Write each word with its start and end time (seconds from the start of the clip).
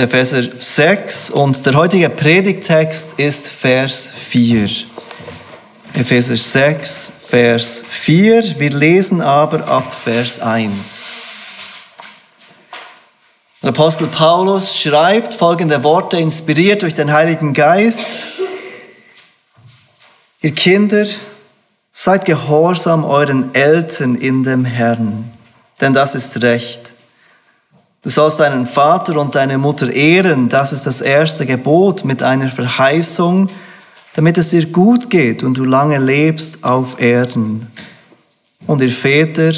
Epheser 0.00 0.42
6 0.58 1.30
und 1.30 1.66
der 1.66 1.74
heutige 1.74 2.08
Predigtext 2.08 3.18
ist 3.18 3.48
Vers 3.48 4.10
4. 4.30 4.68
Epheser 5.92 6.38
6, 6.38 7.12
Vers 7.26 7.84
4. 7.86 8.58
Wir 8.58 8.70
lesen 8.70 9.20
aber 9.20 9.68
ab 9.68 9.94
Vers 9.94 10.40
1. 10.40 11.04
Der 13.62 13.68
Apostel 13.68 14.06
Paulus 14.06 14.74
schreibt 14.74 15.34
folgende 15.34 15.84
Worte, 15.84 16.16
inspiriert 16.16 16.80
durch 16.80 16.94
den 16.94 17.12
Heiligen 17.12 17.52
Geist. 17.52 18.28
Ihr 20.40 20.54
Kinder, 20.54 21.04
seid 21.92 22.24
gehorsam 22.24 23.04
euren 23.04 23.54
Eltern 23.54 24.14
in 24.14 24.44
dem 24.44 24.64
Herrn, 24.64 25.30
denn 25.82 25.92
das 25.92 26.14
ist 26.14 26.40
Recht. 26.40 26.94
Du 28.02 28.08
sollst 28.08 28.40
deinen 28.40 28.66
Vater 28.66 29.20
und 29.20 29.34
deine 29.34 29.58
Mutter 29.58 29.92
ehren, 29.92 30.48
das 30.48 30.72
ist 30.72 30.86
das 30.86 31.02
erste 31.02 31.44
Gebot 31.44 32.04
mit 32.04 32.22
einer 32.22 32.48
Verheißung, 32.48 33.50
damit 34.14 34.38
es 34.38 34.50
dir 34.50 34.64
gut 34.66 35.10
geht 35.10 35.42
und 35.42 35.54
du 35.54 35.64
lange 35.64 35.98
lebst 35.98 36.64
auf 36.64 36.98
Erden. 36.98 37.70
Und 38.66 38.80
ihr 38.80 38.90
Väter, 38.90 39.52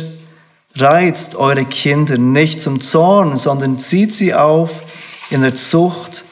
reizt 0.75 1.37
eure 1.37 1.65
Kinder 1.65 2.19
nicht 2.19 2.61
zum 2.61 2.81
Zorn, 2.81 3.37
sondern 3.37 3.79
zieht 3.79 4.13
sie 4.13 4.35
auf 4.35 4.83
in 5.31 5.43
der 5.43 5.55
Zucht 5.55 6.25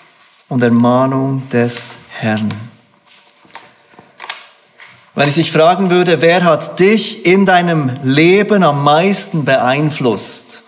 und 0.48 0.62
Ermahnung 0.62 1.42
des 1.51 1.96
Herrn. 2.18 2.52
Wenn 5.15 5.29
ich 5.29 5.34
dich 5.34 5.52
fragen 5.52 5.90
würde, 5.90 6.23
wer 6.23 6.45
hat 6.45 6.80
dich 6.80 7.27
in 7.27 7.45
deinem 7.45 7.90
Leben 8.02 8.62
am 8.62 8.82
meisten 8.82 9.45
beeinflusst? 9.45 10.62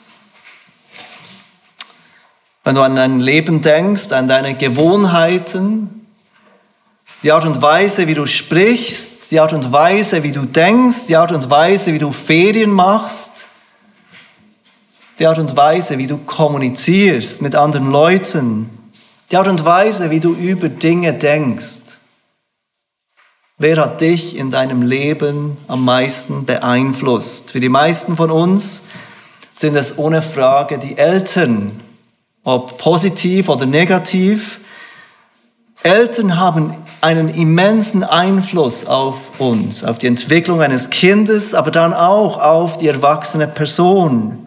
Wenn 2.65 2.77
du 2.77 2.83
an 2.83 2.95
dein 2.95 3.19
Leben 3.19 3.61
denkst, 3.61 4.12
an 4.12 4.29
deine 4.29 4.55
Gewohnheiten, 4.55 6.07
die 7.23 7.33
Art 7.33 7.45
und 7.45 7.61
Weise, 7.61 8.06
wie 8.06 8.14
du 8.14 8.27
sprichst, 8.27 9.31
die 9.33 9.41
Art 9.41 9.53
und 9.53 9.73
Weise, 9.73 10.23
wie 10.23 10.33
du 10.33 10.45
denkst, 10.45 11.06
die 11.09 11.17
Art 11.17 11.33
und 11.33 11.51
Weise, 11.51 11.92
wie 11.92 11.98
du 11.98 12.12
Ferien 12.12 12.70
machst, 12.70 13.47
die 15.19 15.27
Art 15.27 15.39
und 15.39 15.56
Weise, 15.56 15.98
wie 15.98 16.06
du 16.06 16.19
kommunizierst 16.19 17.42
mit 17.42 17.56
anderen 17.56 17.91
Leuten, 17.91 18.70
die 19.31 19.36
Art 19.36 19.48
und 19.48 19.64
Weise, 19.64 20.11
wie 20.11 20.20
du 20.20 20.34
über 20.34 20.69
Dinge 20.69 21.14
denkst. 21.14 21.98
Wer 23.58 23.77
hat 23.81 24.01
dich 24.01 24.36
in 24.36 24.51
deinem 24.51 24.83
Leben 24.83 25.56
am 25.69 25.84
meisten 25.84 26.45
beeinflusst? 26.45 27.53
Für 27.53 27.61
die 27.61 27.69
meisten 27.69 28.17
von 28.17 28.31
uns 28.31 28.84
sind 29.53 29.77
es 29.77 29.98
ohne 29.98 30.23
Frage 30.23 30.79
die 30.79 30.98
Eltern, 30.98 31.81
ob 32.45 32.79
positiv 32.79 33.48
oder 33.48 33.67
negativ. 33.67 34.61
Eltern 35.83 36.39
haben 36.39 36.75
einen 37.01 37.29
immensen 37.29 38.05
Einfluss 38.05 38.87
auf 38.87 39.41
uns, 39.41 39.83
auf 39.83 39.98
die 39.98 40.07
Entwicklung 40.07 40.63
eines 40.63 40.91
Kindes, 40.91 41.55
aber 41.55 41.70
dann 41.70 41.93
auch 41.93 42.41
auf 42.41 42.79
die 42.79 42.89
erwachsene 42.89 43.48
Person. 43.48 44.47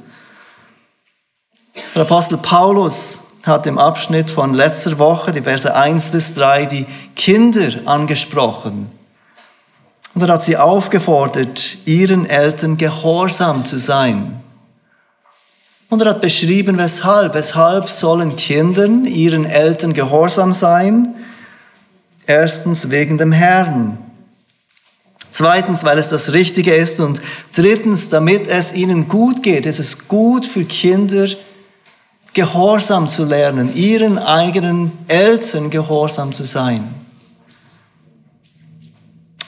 Der 1.93 2.03
Apostel 2.03 2.37
Paulus 2.37 3.21
hat 3.43 3.67
im 3.67 3.77
Abschnitt 3.77 4.29
von 4.29 4.53
letzter 4.53 4.97
Woche, 4.97 5.31
die 5.31 5.41
Verse 5.41 5.73
1 5.73 6.11
bis 6.11 6.35
3, 6.35 6.65
die 6.65 6.85
Kinder 7.15 7.67
angesprochen. 7.85 8.89
Und 10.13 10.21
er 10.21 10.29
hat 10.29 10.43
sie 10.43 10.55
aufgefordert, 10.55 11.77
ihren 11.85 12.25
Eltern 12.25 12.77
gehorsam 12.77 13.65
zu 13.65 13.77
sein. 13.77 14.41
Und 15.89 16.01
er 16.01 16.09
hat 16.09 16.21
beschrieben, 16.21 16.77
weshalb. 16.77 17.35
Weshalb 17.35 17.89
sollen 17.89 18.35
Kindern 18.35 19.05
ihren 19.05 19.45
Eltern 19.45 19.93
gehorsam 19.93 20.53
sein? 20.53 21.15
Erstens 22.25 22.89
wegen 22.89 23.17
dem 23.17 23.31
Herrn. 23.31 23.97
Zweitens, 25.29 25.83
weil 25.83 25.97
es 25.97 26.09
das 26.09 26.33
Richtige 26.33 26.73
ist. 26.75 26.99
Und 26.99 27.21
drittens, 27.55 28.09
damit 28.09 28.47
es 28.47 28.73
ihnen 28.73 29.07
gut 29.07 29.43
geht. 29.43 29.65
Es 29.65 29.79
ist 29.79 30.07
gut 30.07 30.45
für 30.45 30.63
Kinder, 30.63 31.27
Gehorsam 32.35 33.07
zu 33.07 33.23
lernen, 33.23 33.73
ihren 33.77 34.17
eigenen 34.17 34.91
Eltern 35.07 35.69
gehorsam 35.69 36.33
zu 36.33 36.43
sein. 36.43 36.93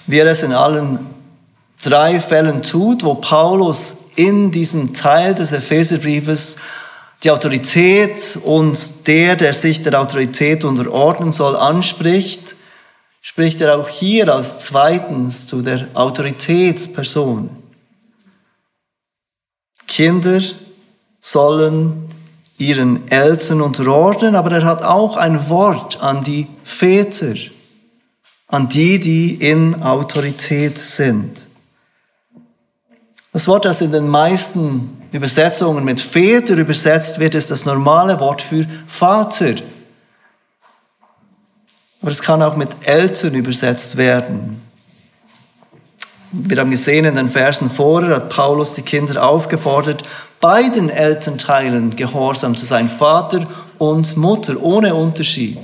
Wie 0.06 0.20
er 0.20 0.28
es 0.28 0.42
in 0.42 0.54
allen 0.54 1.00
drei 1.84 2.22
Fällen 2.22 2.64
tut, 2.64 3.04
wo 3.04 3.16
Paulus 3.16 4.06
in 4.18 4.52
diesem 4.52 4.94
Teil 4.94 5.36
des 5.36 5.54
Epheserbriefes 5.54 6.58
die 7.24 7.32
Autorität 7.32 8.38
und 8.44 9.08
der, 9.08 9.36
der 9.36 9.54
sich 9.54 9.82
der 9.82 10.00
Autorität 10.00 10.64
unterordnen 10.64 11.32
soll, 11.32 11.56
anspricht, 11.56 12.56
spricht 13.22 13.62
er 13.62 13.78
auch 13.78 13.88
hier 13.90 14.34
als 14.34 14.60
zweitens 14.60 15.48
zu 15.48 15.62
der 15.62 15.88
Autoritätsperson. 15.94 17.50
Kinder 19.88 20.42
sollen 21.22 22.10
ihren 22.58 23.10
Eltern 23.12 23.62
unterordnen, 23.62 24.36
aber 24.36 24.52
er 24.52 24.66
hat 24.66 24.84
auch 24.84 25.16
ein 25.16 25.50
Wort 25.50 26.02
an 26.02 26.24
die 26.24 26.48
Väter, 26.64 27.36
an 28.48 28.68
die, 28.68 29.00
die 29.00 29.36
in 29.36 29.82
Autorität 29.84 30.78
sind. 30.78 31.47
Das 33.38 33.48
Wort, 33.48 33.66
das 33.66 33.82
in 33.82 33.92
den 33.92 34.08
meisten 34.08 35.00
Übersetzungen 35.12 35.86
mit 35.86 36.02
Väter 36.02 36.56
übersetzt 36.56 37.20
wird, 37.20 37.36
ist 37.36 37.52
das 37.52 37.66
normale 37.66 38.20
Wort 38.20 38.42
für 38.42 38.66
Vater. 38.88 39.54
Aber 42.02 42.10
es 42.10 42.20
kann 42.20 42.42
auch 42.42 42.56
mit 42.56 42.70
Eltern 42.82 43.36
übersetzt 43.36 43.96
werden. 43.96 44.60
Wir 46.32 46.58
haben 46.58 46.72
gesehen 46.72 47.06
in 47.06 47.16
den 47.16 47.30
Versen 47.30 47.70
vorher, 47.70 48.16
hat 48.16 48.30
Paulus 48.30 48.74
die 48.74 48.82
Kinder 48.82 49.24
aufgefordert, 49.24 50.02
beiden 50.42 50.90
Elternteilen 50.90 51.96
gehorsam 51.96 52.58
zu 52.58 52.66
sein, 52.66 52.90
Vater 52.90 53.46
und 53.78 54.18
Mutter, 54.18 54.60
ohne 54.64 54.96
Unterschied. 54.96 55.60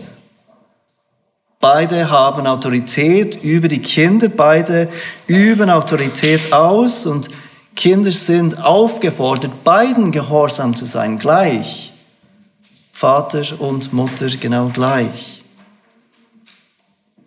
Beide 1.60 2.12
haben 2.12 2.46
Autorität 2.46 3.44
über 3.44 3.68
die 3.68 3.82
Kinder, 3.82 4.28
beide 4.28 4.90
üben 5.26 5.72
Autorität 5.72 6.54
aus 6.54 7.08
und 7.08 7.32
Kinder 7.76 8.12
sind 8.12 8.64
aufgefordert, 8.64 9.64
beiden 9.64 10.12
gehorsam 10.12 10.76
zu 10.76 10.86
sein, 10.86 11.20
gleich. 11.20 11.92
Vater 12.92 13.60
und 13.60 13.92
Mutter 13.92 14.28
genau 14.40 14.70
gleich. 14.70 15.44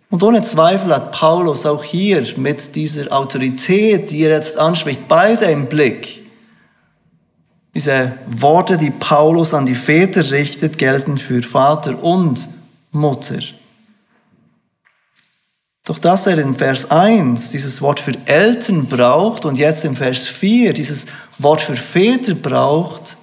Und 0.08 0.22
ohne 0.22 0.40
Zweifel 0.42 0.94
hat 0.94 1.12
Paulus 1.12 1.66
auch 1.66 1.82
hier 1.82 2.24
mit 2.36 2.76
dieser 2.76 3.12
Autorität, 3.12 4.10
die 4.10 4.22
er 4.22 4.36
jetzt 4.36 4.56
anspricht, 4.56 5.08
beide 5.08 5.46
im 5.46 5.66
Blick. 5.66 6.24
Diese 7.74 8.12
Worte, 8.26 8.78
die 8.78 8.92
Paulus 8.92 9.52
an 9.52 9.66
die 9.66 9.74
Väter 9.74 10.30
richtet, 10.30 10.78
gelten 10.78 11.18
für 11.18 11.42
Vater 11.42 12.02
und 12.02 12.48
Mutter. 12.92 13.40
Doch 15.86 16.00
dass 16.00 16.26
er 16.26 16.36
in 16.38 16.56
Vers 16.56 16.90
1 16.90 17.52
dieses 17.52 17.80
Wort 17.80 18.00
für 18.00 18.12
Eltern 18.24 18.86
braucht 18.86 19.44
und 19.44 19.56
jetzt 19.56 19.84
in 19.84 19.96
Vers 19.96 20.26
4 20.26 20.72
dieses 20.72 21.06
Wort 21.38 21.62
für 21.62 21.76
Väter 21.76 22.34
braucht, 22.34 23.16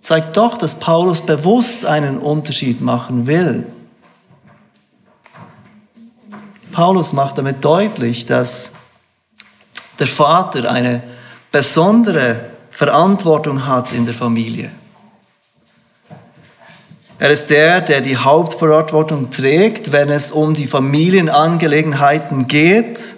zeigt 0.00 0.36
doch, 0.36 0.58
dass 0.58 0.80
Paulus 0.80 1.20
bewusst 1.20 1.86
einen 1.86 2.18
Unterschied 2.18 2.80
machen 2.80 3.28
will. 3.28 3.64
Paulus 6.72 7.12
macht 7.12 7.38
damit 7.38 7.64
deutlich, 7.64 8.26
dass 8.26 8.72
der 10.00 10.08
Vater 10.08 10.68
eine 10.68 11.04
besondere 11.52 12.50
Verantwortung 12.70 13.64
hat 13.64 13.92
in 13.92 14.04
der 14.04 14.14
Familie. 14.14 14.72
Er 17.20 17.30
ist 17.30 17.50
der, 17.50 17.80
der 17.80 18.00
die 18.00 18.16
Hauptverantwortung 18.16 19.30
trägt, 19.30 19.90
wenn 19.90 20.08
es 20.08 20.30
um 20.30 20.54
die 20.54 20.68
Familienangelegenheiten 20.68 22.46
geht. 22.46 23.16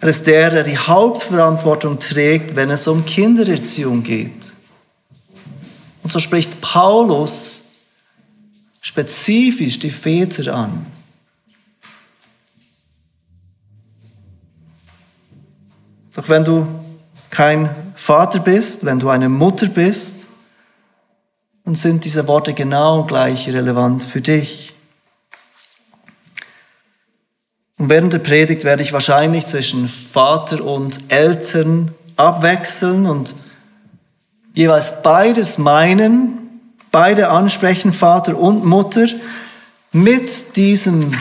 Er 0.00 0.08
ist 0.08 0.26
der, 0.26 0.50
der 0.50 0.62
die 0.62 0.78
Hauptverantwortung 0.78 1.98
trägt, 1.98 2.56
wenn 2.56 2.70
es 2.70 2.88
um 2.88 3.04
Kindererziehung 3.04 4.02
geht. 4.02 4.54
Und 6.02 6.10
so 6.10 6.18
spricht 6.18 6.62
Paulus 6.62 7.72
spezifisch 8.80 9.78
die 9.78 9.90
Väter 9.90 10.54
an. 10.54 10.86
Doch 16.14 16.28
wenn 16.30 16.42
du 16.42 16.66
kein 17.28 17.68
Vater 17.94 18.38
bist, 18.38 18.86
wenn 18.86 18.98
du 18.98 19.10
eine 19.10 19.28
Mutter 19.28 19.66
bist, 19.66 20.17
dann 21.68 21.74
sind 21.74 22.06
diese 22.06 22.26
Worte 22.26 22.54
genau 22.54 23.04
gleich 23.04 23.46
relevant 23.46 24.02
für 24.02 24.22
dich. 24.22 24.72
Und 27.76 27.90
während 27.90 28.14
der 28.14 28.20
Predigt 28.20 28.64
werde 28.64 28.82
ich 28.82 28.94
wahrscheinlich 28.94 29.44
zwischen 29.44 29.86
Vater 29.86 30.64
und 30.64 30.98
Eltern 31.08 31.94
abwechseln 32.16 33.04
und 33.04 33.34
jeweils 34.54 35.02
beides 35.02 35.58
meinen, 35.58 36.38
beide 36.90 37.28
ansprechen, 37.28 37.92
Vater 37.92 38.38
und 38.38 38.64
Mutter, 38.64 39.06
mit 39.92 40.56
diesem 40.56 41.12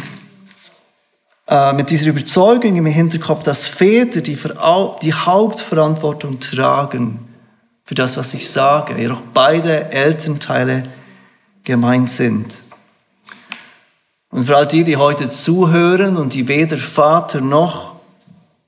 äh, 1.50 1.74
mit 1.74 1.90
dieser 1.90 2.08
Überzeugung 2.08 2.78
im 2.78 2.86
Hinterkopf, 2.86 3.44
dass 3.44 3.66
Väter 3.66 4.22
die, 4.22 4.38
die 5.02 5.14
Hauptverantwortung 5.14 6.40
tragen 6.40 7.27
für 7.88 7.96
das, 7.96 8.18
was 8.18 8.34
ich 8.34 8.50
sage, 8.50 9.00
jedoch 9.00 9.22
beide 9.34 9.92
Elternteile 9.92 10.84
gemeint 11.64 12.10
sind. 12.10 12.64
Und 14.30 14.46
für 14.46 14.58
all 14.58 14.68
die, 14.68 14.84
die 14.84 14.98
heute 14.98 15.30
zuhören 15.30 16.18
und 16.18 16.34
die 16.34 16.50
weder 16.50 16.78
Vater 16.78 17.40
noch 17.40 17.96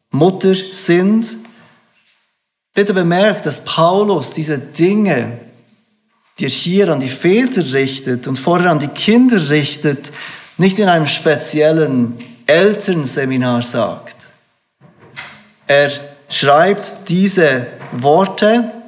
Mutter 0.10 0.56
sind, 0.56 1.36
bitte 2.74 2.94
bemerkt, 2.94 3.46
dass 3.46 3.66
Paulus 3.66 4.32
diese 4.32 4.58
Dinge, 4.58 5.38
die 6.40 6.46
er 6.46 6.50
hier 6.50 6.88
an 6.88 7.02
die 7.02 7.10
Väter 7.10 7.74
richtet 7.74 8.26
und 8.26 8.40
vorher 8.40 8.72
an 8.72 8.80
die 8.80 8.88
Kinder 8.88 9.50
richtet, 9.50 10.14
nicht 10.58 10.80
in 10.80 10.88
einem 10.88 11.08
speziellen 11.08 12.16
Elternseminar 12.48 13.64
sagt. 13.64 14.30
Er 15.68 15.92
schreibt 16.30 17.10
diese 17.10 17.68
Worte 17.92 18.79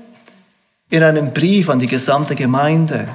in 0.91 1.01
einem 1.01 1.33
Brief 1.33 1.69
an 1.69 1.79
die 1.79 1.87
gesamte 1.87 2.35
Gemeinde. 2.35 3.07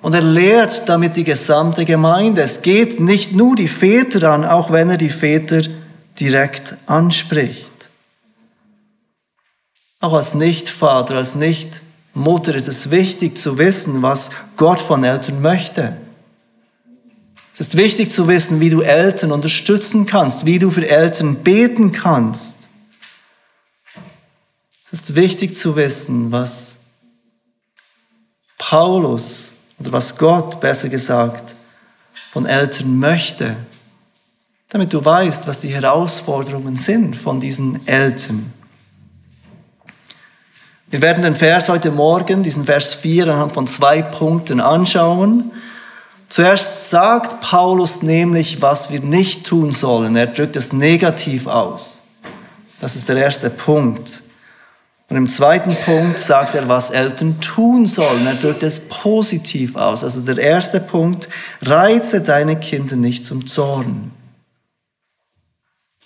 Und 0.00 0.14
er 0.14 0.22
lehrt 0.22 0.88
damit 0.88 1.16
die 1.16 1.24
gesamte 1.24 1.84
Gemeinde. 1.84 2.42
Es 2.42 2.62
geht 2.62 3.00
nicht 3.00 3.32
nur 3.32 3.56
die 3.56 3.66
Väter 3.66 4.30
an, 4.30 4.44
auch 4.44 4.70
wenn 4.70 4.90
er 4.90 4.96
die 4.96 5.10
Väter 5.10 5.62
direkt 6.20 6.74
anspricht. 6.86 7.66
Auch 10.00 10.12
als 10.12 10.34
Nichtvater, 10.34 11.16
als 11.16 11.34
Nichtmutter 11.34 12.54
ist 12.54 12.68
es 12.68 12.90
wichtig 12.92 13.36
zu 13.36 13.58
wissen, 13.58 14.02
was 14.02 14.30
Gott 14.56 14.80
von 14.80 15.02
Eltern 15.02 15.42
möchte. 15.42 15.96
Es 17.54 17.60
ist 17.60 17.76
wichtig 17.76 18.12
zu 18.12 18.28
wissen, 18.28 18.60
wie 18.60 18.70
du 18.70 18.82
Eltern 18.82 19.32
unterstützen 19.32 20.06
kannst, 20.06 20.46
wie 20.46 20.60
du 20.60 20.70
für 20.70 20.86
Eltern 20.86 21.36
beten 21.36 21.90
kannst. 21.90 22.57
Es 24.90 25.00
ist 25.00 25.14
wichtig 25.14 25.54
zu 25.54 25.76
wissen, 25.76 26.32
was 26.32 26.78
Paulus 28.56 29.54
oder 29.78 29.92
was 29.92 30.16
Gott, 30.16 30.60
besser 30.60 30.88
gesagt, 30.88 31.54
von 32.32 32.46
Eltern 32.46 32.98
möchte, 32.98 33.56
damit 34.70 34.92
du 34.92 35.04
weißt, 35.04 35.46
was 35.46 35.58
die 35.58 35.68
Herausforderungen 35.68 36.76
sind 36.76 37.16
von 37.16 37.38
diesen 37.38 37.86
Eltern. 37.86 38.52
Wir 40.90 41.02
werden 41.02 41.22
den 41.22 41.34
Vers 41.34 41.68
heute 41.68 41.90
Morgen, 41.90 42.42
diesen 42.42 42.64
Vers 42.64 42.94
4, 42.94 43.28
anhand 43.28 43.52
von 43.52 43.66
zwei 43.66 44.00
Punkten 44.00 44.58
anschauen. 44.58 45.52
Zuerst 46.30 46.88
sagt 46.88 47.42
Paulus 47.42 48.02
nämlich, 48.02 48.62
was 48.62 48.90
wir 48.90 49.00
nicht 49.00 49.46
tun 49.46 49.70
sollen. 49.70 50.16
Er 50.16 50.28
drückt 50.28 50.56
es 50.56 50.72
negativ 50.72 51.46
aus. 51.46 52.04
Das 52.80 52.96
ist 52.96 53.08
der 53.10 53.18
erste 53.18 53.50
Punkt. 53.50 54.22
Und 55.08 55.16
im 55.16 55.26
zweiten 55.26 55.74
Punkt 55.74 56.18
sagt 56.18 56.54
er, 56.54 56.68
was 56.68 56.90
Eltern 56.90 57.40
tun 57.40 57.86
sollen. 57.86 58.26
Er 58.26 58.34
drückt 58.34 58.62
es 58.62 58.78
positiv 58.78 59.74
aus. 59.74 60.04
Also 60.04 60.20
der 60.20 60.36
erste 60.36 60.80
Punkt, 60.80 61.28
reize 61.62 62.20
deine 62.20 62.56
Kinder 62.56 62.94
nicht 62.94 63.24
zum 63.24 63.46
Zorn. 63.46 64.10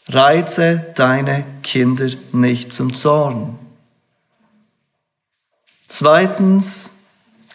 Reize 0.08 0.93
deine 0.94 1.44
Kinder 1.62 2.08
nicht 2.32 2.72
zum 2.72 2.94
Zorn. 2.94 3.58
Zweitens, 5.88 6.93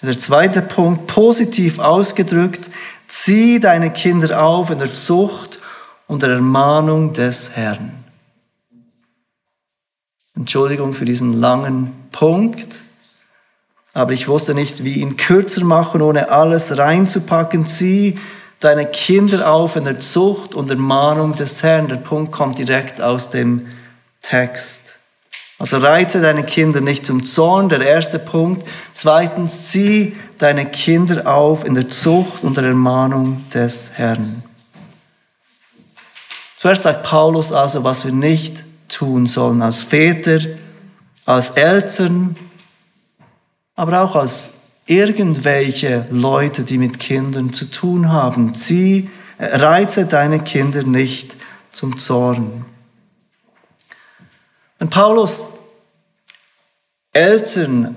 der 0.01 0.19
zweite 0.19 0.61
Punkt, 0.61 1.07
positiv 1.07 1.79
ausgedrückt, 1.79 2.69
zieh 3.07 3.59
deine 3.59 3.91
Kinder 3.91 4.43
auf 4.43 4.69
in 4.69 4.79
der 4.79 4.93
Zucht 4.93 5.59
und 6.07 6.21
der 6.23 6.31
Ermahnung 6.31 7.13
des 7.13 7.51
Herrn. 7.55 8.06
Entschuldigung 10.37 10.93
für 10.93 11.05
diesen 11.05 11.41
langen 11.41 11.91
Punkt, 12.11 12.77
aber 13.93 14.11
ich 14.11 14.27
wusste 14.27 14.53
nicht, 14.53 14.83
wie 14.83 15.01
ihn 15.01 15.17
kürzer 15.17 15.63
machen, 15.63 16.03
ohne 16.03 16.29
alles 16.29 16.77
reinzupacken. 16.77 17.65
Zieh 17.65 18.19
deine 18.59 18.85
Kinder 18.85 19.51
auf 19.51 19.75
in 19.75 19.85
der 19.85 19.99
Zucht 19.99 20.53
und 20.53 20.69
Ermahnung 20.69 21.33
des 21.33 21.63
Herrn. 21.63 21.87
Der 21.87 21.95
Punkt 21.95 22.31
kommt 22.31 22.59
direkt 22.59 23.01
aus 23.01 23.31
dem 23.31 23.65
Text. 24.21 24.97
Also 25.57 25.77
reize 25.77 26.21
deine 26.21 26.43
Kinder 26.43 26.81
nicht 26.81 27.03
zum 27.03 27.23
Zorn, 27.23 27.69
der 27.69 27.81
erste 27.81 28.19
Punkt. 28.19 28.67
Zweitens, 28.93 29.71
zieh 29.71 30.15
deine 30.37 30.67
Kinder 30.67 31.25
auf 31.25 31.65
in 31.65 31.73
der 31.73 31.89
Zucht 31.89 32.43
und 32.43 32.57
der 32.57 32.65
Ermahnung 32.65 33.43
des 33.51 33.89
Herrn. 33.95 34.43
Zuerst 36.57 36.83
sagt 36.83 37.01
Paulus 37.01 37.51
also, 37.51 37.83
was 37.83 38.05
wir 38.05 38.11
nicht 38.11 38.66
tun 38.87 39.27
sollen 39.27 39.61
als 39.61 39.83
Väter, 39.83 40.39
als 41.25 41.51
Eltern, 41.51 42.35
aber 43.75 44.01
auch 44.01 44.15
als 44.15 44.53
irgendwelche 44.85 46.05
Leute, 46.09 46.63
die 46.63 46.77
mit 46.77 46.99
Kindern 46.99 47.53
zu 47.53 47.65
tun 47.65 48.11
haben. 48.11 48.55
Zieh, 48.55 49.09
reize 49.37 50.05
deine 50.05 50.39
Kinder 50.39 50.83
nicht 50.83 51.35
zum 51.71 51.97
Zorn. 51.97 52.65
Wenn 54.79 54.89
Paulus 54.89 55.45
Eltern, 57.11 57.95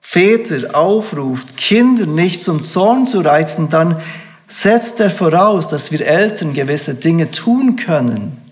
Väter 0.00 0.76
aufruft, 0.76 1.56
Kinder 1.56 2.06
nicht 2.06 2.42
zum 2.42 2.62
Zorn 2.62 3.06
zu 3.06 3.20
reizen, 3.20 3.70
dann 3.70 4.00
setzt 4.46 5.00
er 5.00 5.10
voraus, 5.10 5.66
dass 5.66 5.90
wir 5.90 6.06
Eltern 6.06 6.52
gewisse 6.52 6.94
Dinge 6.94 7.30
tun 7.30 7.76
können, 7.76 8.43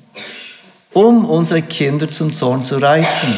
um 0.92 1.24
unsere 1.24 1.62
Kinder 1.62 2.10
zum 2.10 2.32
Zorn 2.32 2.64
zu 2.64 2.78
reizen. 2.78 3.34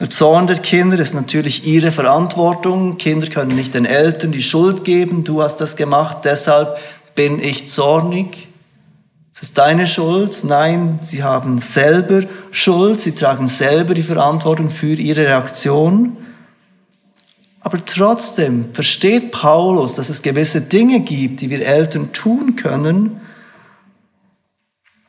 Der 0.00 0.10
Zorn 0.10 0.46
der 0.46 0.58
Kinder 0.58 0.98
ist 0.98 1.14
natürlich 1.14 1.66
ihre 1.66 1.92
Verantwortung. 1.92 2.98
Kinder 2.98 3.28
können 3.28 3.54
nicht 3.54 3.74
den 3.74 3.86
Eltern 3.86 4.32
die 4.32 4.42
Schuld 4.42 4.84
geben, 4.84 5.24
du 5.24 5.40
hast 5.40 5.58
das 5.58 5.76
gemacht, 5.76 6.18
deshalb 6.24 6.76
bin 7.14 7.42
ich 7.42 7.68
zornig. 7.68 8.48
Es 9.34 9.42
ist 9.42 9.58
deine 9.58 9.86
Schuld. 9.86 10.42
Nein, 10.44 10.98
sie 11.00 11.22
haben 11.22 11.58
selber 11.58 12.22
Schuld. 12.52 13.00
Sie 13.00 13.12
tragen 13.12 13.48
selber 13.48 13.94
die 13.94 14.02
Verantwortung 14.02 14.70
für 14.70 14.94
ihre 14.94 15.26
Reaktion. 15.26 16.16
Aber 17.60 17.84
trotzdem 17.84 18.72
versteht 18.72 19.32
Paulus, 19.32 19.94
dass 19.94 20.08
es 20.08 20.22
gewisse 20.22 20.60
Dinge 20.60 21.00
gibt, 21.00 21.40
die 21.40 21.50
wir 21.50 21.66
Eltern 21.66 22.12
tun 22.12 22.56
können, 22.56 23.20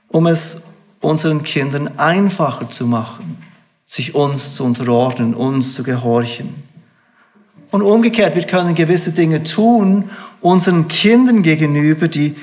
um 0.08 0.26
es 0.26 0.64
unseren 1.06 1.44
Kindern 1.44 1.98
einfacher 1.98 2.70
zu 2.70 2.86
machen, 2.88 3.38
sich 3.86 4.16
uns 4.16 4.56
zu 4.56 4.64
unterordnen, 4.66 5.34
uns 5.34 5.74
zu 5.74 5.84
gehorchen. 5.84 6.54
Und 7.72 7.82
umgekehrt, 7.82 8.36
wir 8.36 8.44
können 8.44 8.76
gewisse 8.76 9.12
Dinge 9.12 9.44
tun 9.44 10.10
unseren 10.42 10.88
Kindern 10.88 11.42
gegenüber, 11.44 12.08
die 12.08 12.36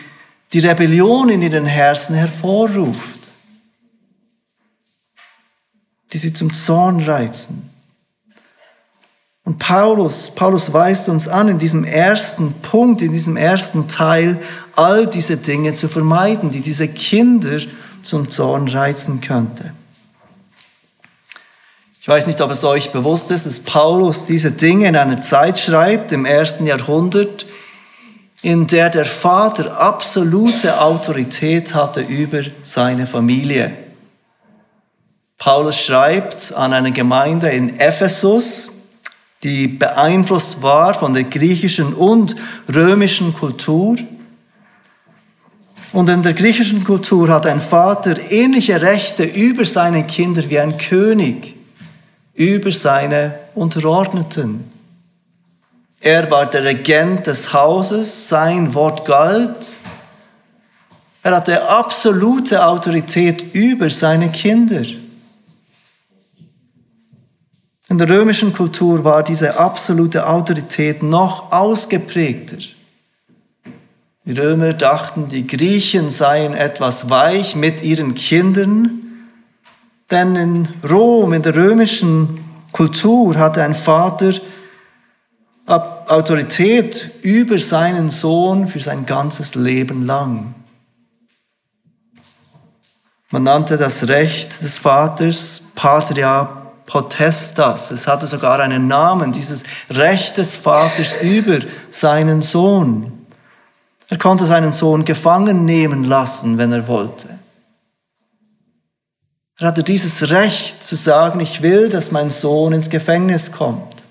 die 0.53 0.59
Rebellion 0.59 1.29
in 1.31 1.41
ihren 1.41 1.67
Herzen 1.67 2.15
hervorruft, 2.15 3.33
die 6.13 6.19
sie 6.19 6.33
zum 6.33 6.53
Zorn 6.53 7.01
reizen. 7.01 7.71
Und 9.45 9.59
Paulus, 9.59 10.31
Paulus 10.31 10.73
weist 10.73 11.09
uns 11.09 11.27
an, 11.27 11.49
in 11.49 11.59
diesem 11.59 11.85
ersten 11.85 12.53
Punkt, 12.63 13.03
in 13.03 13.13
diesem 13.13 13.37
ersten 13.37 13.89
Teil, 13.89 14.41
all 14.77 15.07
diese 15.07 15.37
Dinge 15.37 15.75
zu 15.75 15.89
vermeiden, 15.89 16.51
die 16.51 16.61
diese 16.61 16.87
Kinder 16.89 17.59
zum 18.03 18.31
Zorn 18.31 18.69
reizen 18.69 19.21
könnte. 19.21 19.73
Ich 22.01 22.09
weiß 22.09 22.27
nicht, 22.27 22.41
ob 22.41 22.51
es 22.51 22.65
euch 22.65 22.91
bewusst 22.91 23.31
ist, 23.31 23.47
dass 23.47 23.61
Paulus 23.61 24.25
diese 24.25 24.51
Dinge 24.51 24.89
in 24.89 24.97
einer 24.97 25.21
Zeit 25.21 25.61
schreibt, 25.61 26.11
im 26.11 26.25
ersten 26.25 26.67
Jahrhundert, 26.67 27.47
in 28.43 28.67
der 28.67 28.91
der 28.91 29.05
Vater 29.05 29.79
absolute 29.79 30.81
Autorität 30.81 31.75
hatte 31.75 32.01
über 32.01 32.41
seine 32.63 33.07
Familie. 33.07 33.73
Paulus 35.39 35.79
schreibt 35.79 36.53
an 36.55 36.73
eine 36.73 36.91
Gemeinde 36.91 37.51
in 37.51 37.79
Ephesus, 37.79 38.71
die 39.43 39.69
beeinflusst 39.69 40.63
war 40.63 40.95
von 40.95 41.15
der 41.15 41.25
griechischen 41.25 41.95
und 41.95 42.37
römischen 42.73 43.35
Kultur. 43.35 43.97
Und 45.93 46.09
in 46.09 46.23
der 46.23 46.33
griechischen 46.33 46.85
Kultur 46.85 47.29
hat 47.29 47.47
ein 47.47 47.61
Vater 47.61 48.31
ähnliche 48.31 48.81
Rechte 48.81 49.25
über 49.25 49.65
seine 49.67 50.05
Kinder 50.05 50.49
wie 50.49 50.59
ein 50.59 50.79
König 50.79 51.55
über 52.35 52.73
seine 52.73 53.39
Unterordneten. 53.55 54.65
Er 56.01 56.31
war 56.31 56.47
der 56.47 56.65
Regent 56.65 57.27
des 57.27 57.53
Hauses, 57.53 58.29
sein 58.29 58.75
Wort 58.75 59.05
galt. 59.05 59.77
Er 61.23 61.37
hatte 61.37 61.69
absolute 61.69 62.65
Autorität 62.65 63.55
über 63.55 63.89
seine 63.91 64.31
Kinder. 64.31 64.83
In 67.89 67.99
der 67.99 68.09
römischen 68.09 68.53
Kultur 68.53 69.05
war 69.05 69.23
diese 69.23 69.57
absolute 69.59 70.27
Autorität 70.27 71.03
noch 71.03 71.53
ausgeprägter. 71.53 72.57
Die 74.25 74.33
Römer 74.33 74.73
dachten, 74.73 75.29
die 75.29 75.47
Griechen 75.47 76.09
seien 76.09 76.55
etwas 76.55 77.11
weich 77.11 77.57
mit 77.57 77.83
ihren 77.83 78.15
Kindern, 78.15 79.03
denn 80.11 80.37
in 80.37 80.69
Rom, 80.89 81.33
in 81.33 81.43
der 81.43 81.57
römischen 81.57 82.39
Kultur, 82.71 83.37
hatte 83.37 83.63
ein 83.63 83.75
Vater 83.75 84.33
Autorität 85.67 87.11
über 87.23 87.59
seinen 87.59 88.11
Sohn 88.11 88.67
für 88.67 88.81
sein 88.81 89.07
ganzes 89.07 89.55
Leben 89.55 90.05
lang. 90.05 90.55
Man 93.31 93.45
nannte 93.45 93.79
das 93.79 94.09
Recht 94.09 94.61
des 94.63 94.79
Vaters 94.79 95.63
Patria 95.75 96.63
Potestas. 96.85 97.91
Es 97.91 98.07
hatte 98.07 98.27
sogar 98.27 98.61
einen 98.61 98.89
Namen, 98.89 99.33
dieses 99.33 99.63
Recht 99.89 100.37
des 100.37 100.57
Vaters 100.57 101.17
über 101.23 101.61
seinen 101.89 102.43
Sohn. 102.43 103.22
Er 104.13 104.19
konnte 104.19 104.45
seinen 104.45 104.75
Sohn 104.75 105.07
gefangen 105.07 105.65
nehmen 105.65 106.05
lassen, 106.05 106.59
wenn 106.59 106.71
er 106.71 106.87
wollte. 106.87 107.31
Er 109.59 109.69
hatte 109.69 109.83
dieses 109.83 110.29
Recht 110.29 110.85
zu 110.85 110.97
sagen, 110.97 111.41
ich 111.41 111.63
will, 111.63 111.89
dass 111.89 112.11
mein 112.11 112.31
Sohn 112.31 112.75
ins 112.75 112.91
Gefängnis 112.91 113.53
kommt. 113.53 114.05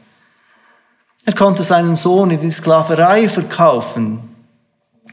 Er 1.24 1.34
konnte 1.34 1.62
seinen 1.62 1.96
Sohn 1.96 2.31
in 2.31 2.39
die 2.39 2.50
Sklaverei 2.50 3.29
verkaufen. 3.29 4.22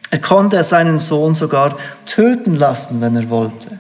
Er 0.09 0.21
konnte 0.21 0.65
seinen 0.65 1.01
Sohn 1.01 1.35
sogar 1.35 1.77
töten 2.07 2.55
lassen, 2.55 3.03
wenn 3.03 3.15
er 3.15 3.29
wollte. 3.29 3.79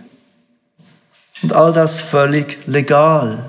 Und 1.42 1.54
all 1.54 1.72
das 1.72 2.00
völlig 2.00 2.58
legal. 2.66 3.48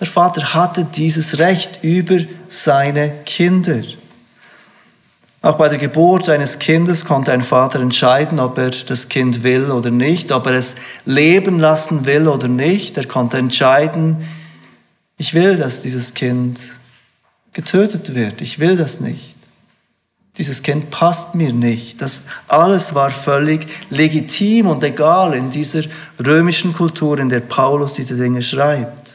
Der 0.00 0.08
Vater 0.08 0.52
hatte 0.52 0.84
dieses 0.84 1.38
Recht 1.38 1.84
über 1.84 2.18
seine 2.48 3.22
Kinder. 3.24 3.84
Auch 5.40 5.56
bei 5.56 5.68
der 5.68 5.78
Geburt 5.78 6.28
eines 6.28 6.58
Kindes 6.58 7.04
konnte 7.04 7.32
ein 7.32 7.42
Vater 7.42 7.80
entscheiden, 7.80 8.40
ob 8.40 8.58
er 8.58 8.70
das 8.70 9.08
Kind 9.08 9.44
will 9.44 9.70
oder 9.70 9.90
nicht, 9.90 10.32
ob 10.32 10.46
er 10.46 10.54
es 10.54 10.74
leben 11.04 11.60
lassen 11.60 12.06
will 12.06 12.26
oder 12.26 12.48
nicht. 12.48 12.96
Er 12.96 13.06
konnte 13.06 13.38
entscheiden, 13.38 14.16
ich 15.16 15.34
will, 15.34 15.56
dass 15.56 15.82
dieses 15.82 16.14
Kind 16.14 16.60
getötet 17.52 18.14
wird. 18.14 18.40
Ich 18.40 18.58
will 18.58 18.76
das 18.76 19.00
nicht. 19.00 19.36
Dieses 20.38 20.62
Kind 20.62 20.90
passt 20.90 21.34
mir 21.34 21.52
nicht. 21.52 22.00
Das 22.00 22.22
alles 22.46 22.94
war 22.94 23.10
völlig 23.10 23.66
legitim 23.90 24.68
und 24.68 24.82
egal 24.84 25.34
in 25.34 25.50
dieser 25.50 25.82
römischen 26.24 26.72
Kultur, 26.72 27.18
in 27.18 27.28
der 27.28 27.40
Paulus 27.40 27.94
diese 27.94 28.16
Dinge 28.16 28.42
schreibt. 28.42 29.07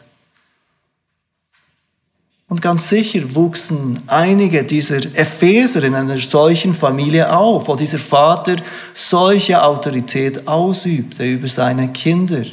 Und 2.54 2.62
ganz 2.62 2.88
sicher 2.88 3.34
wuchsen 3.34 4.04
einige 4.06 4.64
dieser 4.64 4.98
Epheser 4.98 5.84
in 5.86 5.96
einer 5.96 6.20
solchen 6.20 6.76
Familie 6.76 7.36
auf, 7.36 7.68
wo 7.68 7.76
dieser 7.76 7.98
Vater 7.98 8.58
solche 8.94 9.64
Autorität 9.64 10.48
ausübte 10.48 11.26
über 11.26 11.48
seine 11.48 11.88
Kinder. 11.88 12.44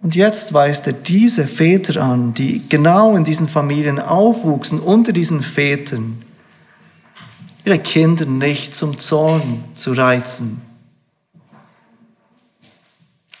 Und 0.00 0.14
jetzt 0.14 0.54
weist 0.54 0.86
er 0.86 0.92
diese 0.92 1.48
Väter 1.48 2.00
an, 2.00 2.32
die 2.32 2.62
genau 2.68 3.16
in 3.16 3.24
diesen 3.24 3.48
Familien 3.48 3.98
aufwuchsen, 3.98 4.78
unter 4.78 5.10
diesen 5.10 5.42
Vätern, 5.42 6.22
ihre 7.64 7.80
Kinder 7.80 8.24
nicht 8.24 8.76
zum 8.76 9.00
Zorn 9.00 9.64
zu 9.74 9.94
reizen. 9.94 10.62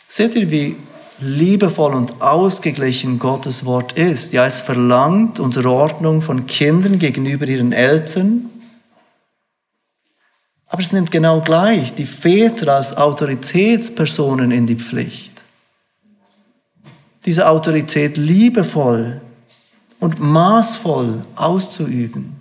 Seht 0.08 0.34
ihr, 0.34 0.50
wie 0.50 0.74
liebevoll 1.20 1.94
und 1.94 2.20
ausgeglichen 2.20 3.18
Gottes 3.18 3.64
Wort 3.64 3.92
ist? 3.92 4.32
Ja, 4.32 4.46
es 4.46 4.60
verlangt 4.60 5.40
Unterordnung 5.40 6.22
von 6.22 6.46
Kindern 6.46 6.98
gegenüber 6.98 7.46
ihren 7.46 7.72
Eltern. 7.72 8.50
Aber 10.66 10.82
es 10.82 10.92
nimmt 10.92 11.10
genau 11.10 11.40
gleich 11.40 11.94
die 11.94 12.06
Väter 12.06 12.74
als 12.74 12.96
Autoritätspersonen 12.96 14.50
in 14.50 14.66
die 14.66 14.76
Pflicht 14.76 15.30
diese 17.24 17.48
Autorität 17.48 18.16
liebevoll 18.16 19.20
und 19.98 20.20
maßvoll 20.20 21.22
auszuüben. 21.36 22.39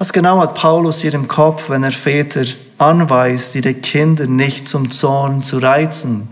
Was 0.00 0.12
genau 0.12 0.40
hat 0.40 0.54
Paulus 0.54 1.00
hier 1.00 1.12
im 1.12 1.26
Kopf, 1.26 1.70
wenn 1.70 1.82
er 1.82 1.90
Väter 1.90 2.44
anweist, 2.78 3.56
ihre 3.56 3.74
Kinder 3.74 4.26
nicht 4.26 4.68
zum 4.68 4.92
Zorn 4.92 5.42
zu 5.42 5.58
reizen? 5.58 6.28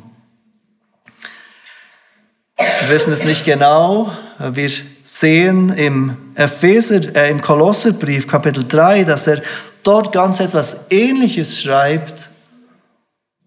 Wir 2.56 2.90
wissen 2.90 3.12
es 3.12 3.24
nicht 3.24 3.44
genau. 3.44 4.12
Wir 4.38 4.70
sehen 5.02 5.70
im 5.70 6.16
Epheser, 6.36 7.16
äh, 7.16 7.28
im 7.28 7.40
Kolosserbrief 7.40 8.28
Kapitel 8.28 8.62
3, 8.62 9.02
dass 9.02 9.26
er 9.26 9.42
dort 9.82 10.12
ganz 10.12 10.38
etwas 10.38 10.86
Ähnliches 10.90 11.60
schreibt 11.60 12.30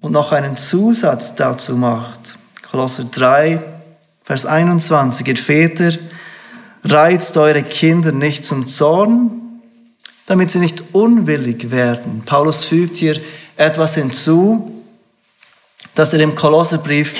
und 0.02 0.12
noch 0.12 0.34
einen 0.34 0.58
Zusatz 0.58 1.34
dazu 1.36 1.78
macht. 1.78 2.38
Kolosser 2.70 3.06
3, 3.06 3.62
Vers 4.26 4.46
21. 4.46 5.26
Ihr 5.26 5.38
Väter, 5.38 5.94
reizt 6.84 7.38
eure 7.38 7.64
Kinder 7.64 8.12
nicht 8.12 8.44
zum 8.44 8.68
Zorn, 8.68 9.49
damit 10.30 10.52
sie 10.52 10.60
nicht 10.60 10.84
unwillig 10.94 11.72
werden. 11.72 12.22
Paulus 12.24 12.64
fügt 12.64 12.98
hier 12.98 13.20
etwas 13.58 13.96
hinzu, 13.96 14.86
dass 15.96 16.14
er 16.14 16.20
im 16.20 16.36
Kolosserbrief 16.36 17.16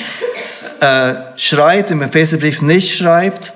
äh, 0.80 1.14
schreibt, 1.36 1.90
im 1.90 2.02
Epheserbrief 2.02 2.62
nicht 2.62 2.96
schreibt, 2.96 3.54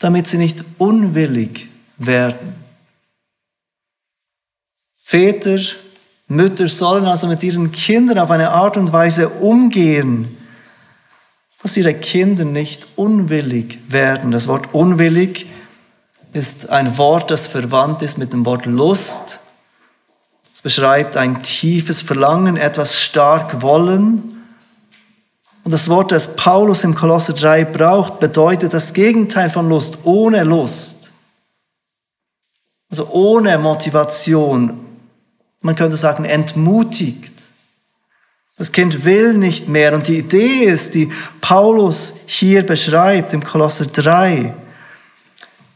damit 0.00 0.26
sie 0.26 0.36
nicht 0.36 0.62
unwillig 0.76 1.66
werden. 1.96 2.56
Väter 5.02 5.58
Mütter 6.26 6.68
sollen 6.68 7.06
also 7.06 7.26
mit 7.26 7.42
ihren 7.42 7.72
Kindern 7.72 8.18
auf 8.18 8.30
eine 8.30 8.50
Art 8.50 8.76
und 8.76 8.92
Weise 8.92 9.30
umgehen, 9.30 10.36
dass 11.62 11.78
ihre 11.78 11.94
Kinder 11.94 12.44
nicht 12.44 12.86
unwillig 12.96 13.78
werden. 13.88 14.30
Das 14.30 14.46
Wort 14.46 14.74
unwillig 14.74 15.46
ist 16.32 16.68
ein 16.70 16.98
Wort, 16.98 17.30
das 17.30 17.46
verwandt 17.46 18.02
ist 18.02 18.18
mit 18.18 18.32
dem 18.32 18.44
Wort 18.44 18.66
Lust. 18.66 19.40
Es 20.54 20.62
beschreibt 20.62 21.16
ein 21.16 21.42
tiefes 21.42 22.02
Verlangen, 22.02 22.56
etwas 22.56 23.00
stark 23.00 23.62
wollen. 23.62 24.42
Und 25.64 25.72
das 25.72 25.88
Wort, 25.88 26.12
das 26.12 26.34
Paulus 26.36 26.84
im 26.84 26.94
Kolosser 26.94 27.32
3 27.32 27.64
braucht, 27.64 28.20
bedeutet 28.20 28.72
das 28.72 28.92
Gegenteil 28.92 29.50
von 29.50 29.68
Lust, 29.68 29.98
ohne 30.04 30.42
Lust. 30.44 31.12
Also 32.90 33.08
ohne 33.10 33.58
Motivation, 33.58 34.80
man 35.60 35.76
könnte 35.76 35.96
sagen, 35.96 36.24
entmutigt. 36.24 37.34
Das 38.56 38.72
Kind 38.72 39.04
will 39.04 39.34
nicht 39.34 39.68
mehr. 39.68 39.94
Und 39.94 40.08
die 40.08 40.18
Idee 40.18 40.64
ist, 40.64 40.94
die 40.94 41.12
Paulus 41.40 42.14
hier 42.26 42.64
beschreibt 42.66 43.32
im 43.32 43.44
Kolosser 43.44 43.86
3, 43.86 44.54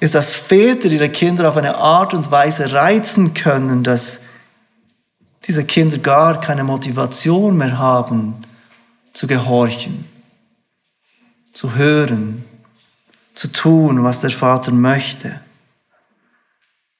ist, 0.02 0.14
dass 0.14 0.34
Väter 0.34 0.88
ihre 0.88 1.08
Kinder 1.10 1.48
auf 1.48 1.56
eine 1.56 1.76
Art 1.76 2.12
und 2.12 2.30
Weise 2.30 2.72
reizen 2.72 3.34
können, 3.34 3.84
dass 3.84 4.22
diese 5.46 5.64
Kinder 5.64 5.98
gar 5.98 6.40
keine 6.40 6.64
Motivation 6.64 7.56
mehr 7.56 7.78
haben, 7.78 8.34
zu 9.12 9.26
gehorchen, 9.26 10.04
zu 11.52 11.74
hören, 11.74 12.44
zu 13.34 13.48
tun, 13.48 14.02
was 14.02 14.20
der 14.20 14.30
Vater 14.30 14.72
möchte. 14.72 15.40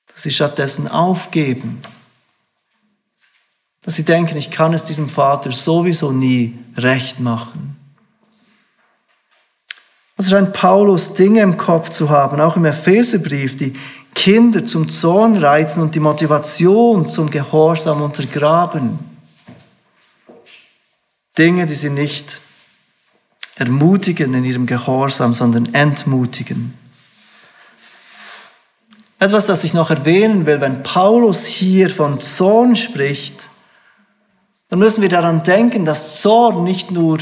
Dass 0.06 0.23
sie 0.23 0.30
stattdessen 0.30 0.88
aufgeben 0.88 1.82
dass 3.82 3.97
sie 3.97 4.04
denken, 4.04 4.37
ich 4.37 4.50
kann 4.50 4.73
es 4.73 4.85
diesem 4.85 5.09
Vater 5.09 5.50
sowieso 5.52 6.12
nie 6.12 6.56
recht 6.76 7.18
machen. 7.18 7.76
Also 10.23 10.37
scheint 10.37 10.52
Paulus 10.52 11.14
Dinge 11.14 11.41
im 11.41 11.57
Kopf 11.57 11.88
zu 11.88 12.09
haben, 12.09 12.41
auch 12.41 12.57
im 12.57 12.64
Epheserbrief, 12.64 13.57
die 13.57 13.73
Kinder 14.14 14.64
zum 14.64 14.88
Zorn 14.88 15.37
reizen 15.37 15.83
und 15.83 15.97
die 15.97 16.00
Motivation 16.00 17.09
zum 17.09 17.29
Gehorsam 17.29 18.02
untergraben. 18.02 19.00
Dinge, 21.37 21.67
die 21.67 21.75
sie 21.75 21.91
nicht 21.91 22.41
ermutigen 23.57 24.33
in 24.35 24.45
ihrem 24.45 24.64
Gehorsam, 24.64 25.35
sondern 25.35 25.75
entmutigen. 25.75 26.73
Etwas, 29.19 29.47
das 29.47 29.64
ich 29.64 29.75
noch 29.75 29.91
erwähnen 29.91 30.47
will, 30.47 30.61
wenn 30.61 30.85
Paulus 30.85 31.47
hier 31.47 31.91
von 31.91 32.21
Zorn 32.21 32.76
spricht, 32.76 33.49
dann 34.69 34.79
müssen 34.79 35.02
wir 35.02 35.09
daran 35.09 35.43
denken, 35.43 35.85
dass 35.85 36.21
Zorn 36.21 36.62
nicht 36.62 36.93
nur 36.93 37.19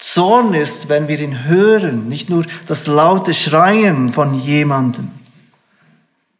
Zorn 0.00 0.54
ist, 0.54 0.88
wenn 0.88 1.08
wir 1.08 1.20
ihn 1.20 1.44
hören, 1.44 2.08
nicht 2.08 2.30
nur 2.30 2.46
das 2.66 2.86
laute 2.86 3.34
Schreien 3.34 4.12
von 4.12 4.34
jemandem. 4.34 5.10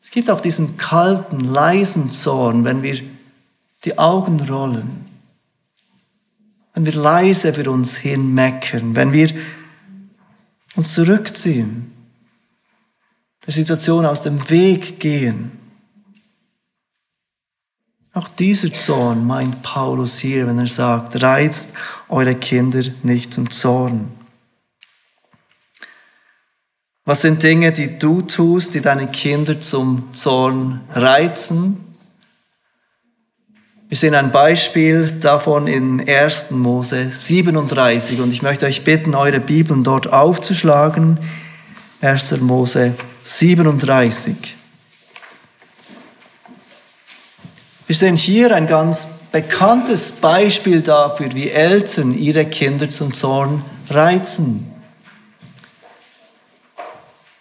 Es 0.03 0.11
gibt 0.11 0.31
auch 0.31 0.41
diesen 0.41 0.79
kalten, 0.79 1.41
leisen 1.41 2.11
Zorn, 2.11 2.65
wenn 2.65 2.83
wir 2.83 3.01
die 3.85 3.99
Augen 3.99 4.41
rollen, 4.41 5.07
wenn 6.73 6.87
wir 6.87 6.95
leise 6.95 7.53
für 7.53 7.71
uns 7.71 7.97
hin 7.97 8.33
meckern, 8.33 8.97
wenn 8.97 9.13
wir 9.13 9.31
uns 10.75 10.95
zurückziehen, 10.95 11.93
der 13.47 13.53
Situation 13.53 14.07
aus 14.07 14.23
dem 14.23 14.49
Weg 14.49 14.99
gehen. 15.01 15.60
Auch 18.13 18.29
dieser 18.29 18.73
Zorn 18.73 19.25
meint 19.27 19.63
Paulus 19.63 20.19
hier, 20.19 20.47
wenn 20.47 20.59
er 20.59 20.67
sagt, 20.67 21.23
reizt 21.23 21.71
eure 22.09 22.35
Kinder 22.35 22.83
nicht 23.03 23.33
zum 23.33 23.51
Zorn. 23.51 24.11
Was 27.05 27.23
sind 27.23 27.43
Dinge, 27.43 27.73
die 27.73 27.99
du 27.99 28.23
tust, 28.23 28.75
die 28.75 28.81
deine 28.81 29.07
Kinder 29.07 29.61
zum 29.61 30.13
Zorn 30.13 30.81
reizen? 30.93 31.91
Wir 33.89 33.97
sehen 33.97 34.15
ein 34.15 34.31
Beispiel 34.31 35.11
davon 35.19 35.67
in 35.67 36.09
1. 36.09 36.51
Mose 36.51 37.11
37 37.11 38.21
und 38.21 38.33
ich 38.33 38.43
möchte 38.43 38.67
euch 38.67 38.85
bitten, 38.85 39.15
eure 39.17 39.41
Bibeln 39.41 39.83
dort 39.83 40.13
aufzuschlagen. 40.13 41.19
1. 42.01 42.41
Mose 42.41 42.95
37. 43.23 44.60
Wir 47.91 47.97
sehen 47.97 48.15
hier 48.15 48.55
ein 48.55 48.69
ganz 48.69 49.05
bekanntes 49.33 50.13
Beispiel 50.13 50.81
dafür, 50.81 51.35
wie 51.35 51.51
Eltern 51.51 52.17
ihre 52.17 52.45
Kinder 52.45 52.89
zum 52.89 53.13
Zorn 53.13 53.65
reizen. 53.89 54.73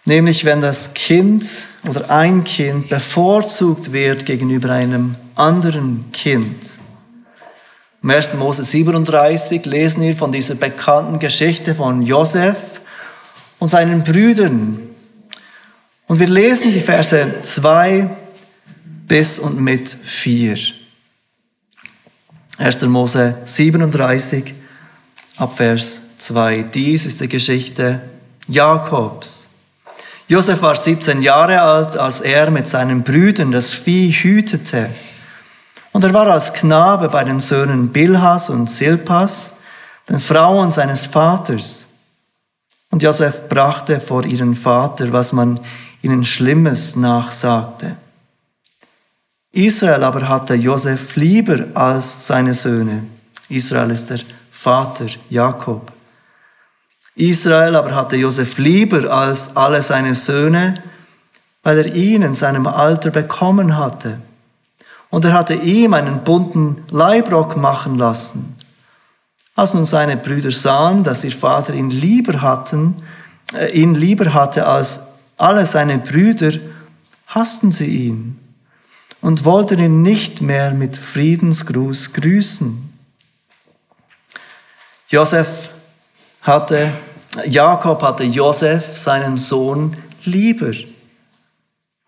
Nämlich 0.04 0.44
wenn 0.44 0.60
das 0.60 0.92
Kind 0.94 1.46
oder 1.88 2.10
ein 2.10 2.42
Kind 2.42 2.88
bevorzugt 2.88 3.92
wird 3.92 4.26
gegenüber 4.26 4.72
einem 4.72 5.14
anderen 5.36 6.06
Kind. 6.12 6.70
Im 8.02 8.10
1. 8.10 8.34
Mose 8.34 8.64
37 8.64 9.64
lesen 9.66 10.02
wir 10.02 10.16
von 10.16 10.32
dieser 10.32 10.56
bekannten 10.56 11.20
Geschichte 11.20 11.76
von 11.76 12.02
Josef 12.02 12.56
und 13.60 13.68
seinen 13.68 14.02
Brüdern. 14.02 14.80
Und 16.08 16.18
wir 16.18 16.26
lesen 16.26 16.72
die 16.72 16.80
Verse 16.80 17.34
2 17.40 18.10
bis 19.10 19.40
und 19.40 19.60
mit 19.60 19.88
4. 19.88 20.56
1. 22.58 22.82
Mose 22.82 23.38
37 23.42 24.54
ab 25.36 25.56
Vers 25.56 26.02
2. 26.18 26.62
Dies 26.72 27.06
ist 27.06 27.20
die 27.20 27.26
Geschichte 27.26 28.02
Jakobs. 28.46 29.48
Josef 30.28 30.62
war 30.62 30.76
17 30.76 31.22
Jahre 31.22 31.60
alt, 31.60 31.96
als 31.96 32.20
er 32.20 32.52
mit 32.52 32.68
seinen 32.68 33.02
Brüdern 33.02 33.50
das 33.50 33.70
Vieh 33.72 34.12
hütete. 34.12 34.88
Und 35.90 36.04
er 36.04 36.14
war 36.14 36.28
als 36.28 36.52
Knabe 36.52 37.08
bei 37.08 37.24
den 37.24 37.40
Söhnen 37.40 37.88
Bilhas 37.88 38.48
und 38.48 38.70
Silpas, 38.70 39.56
den 40.08 40.20
Frauen 40.20 40.70
seines 40.70 41.06
Vaters. 41.06 41.88
Und 42.90 43.02
Josef 43.02 43.48
brachte 43.48 43.98
vor 43.98 44.24
ihren 44.24 44.54
Vater, 44.54 45.12
was 45.12 45.32
man 45.32 45.58
ihnen 46.00 46.24
Schlimmes 46.24 46.94
nachsagte. 46.94 47.96
Israel 49.52 50.04
aber 50.04 50.28
hatte 50.28 50.54
Josef 50.54 51.16
lieber 51.16 51.66
als 51.74 52.26
seine 52.26 52.54
Söhne. 52.54 53.04
Israel 53.48 53.90
ist 53.90 54.08
der 54.10 54.20
Vater 54.52 55.06
Jakob. 55.28 55.90
Israel 57.16 57.74
aber 57.74 57.94
hatte 57.94 58.16
Josef 58.16 58.58
lieber 58.58 59.12
als 59.12 59.56
alle 59.56 59.82
seine 59.82 60.14
Söhne, 60.14 60.74
weil 61.64 61.78
er 61.78 61.94
ihn 61.94 62.22
in 62.22 62.34
seinem 62.34 62.68
Alter 62.68 63.10
bekommen 63.10 63.76
hatte. 63.76 64.18
Und 65.10 65.24
er 65.24 65.32
hatte 65.32 65.54
ihm 65.54 65.94
einen 65.94 66.22
bunten 66.22 66.84
Leibrock 66.90 67.56
machen 67.56 67.98
lassen. 67.98 68.56
Als 69.56 69.74
nun 69.74 69.84
seine 69.84 70.16
Brüder 70.16 70.52
sahen, 70.52 71.02
dass 71.02 71.24
ihr 71.24 71.32
Vater 71.32 71.74
ihn 71.74 71.90
lieber 71.90 72.40
hatten, 72.40 72.94
äh, 73.52 73.72
ihn 73.72 73.96
lieber 73.96 74.32
hatte 74.32 74.66
als 74.66 75.08
alle 75.36 75.66
seine 75.66 75.98
Brüder, 75.98 76.52
hassten 77.26 77.72
sie 77.72 78.06
ihn 78.06 78.39
und 79.20 79.44
wollten 79.44 79.78
ihn 79.78 80.02
nicht 80.02 80.40
mehr 80.40 80.70
mit 80.72 80.96
Friedensgruß 80.96 82.12
grüßen. 82.12 82.88
Josef 85.08 85.70
hatte 86.42 86.92
Jakob 87.46 88.02
hatte 88.02 88.24
Josef, 88.24 88.98
seinen 88.98 89.38
Sohn, 89.38 89.96
lieber 90.24 90.72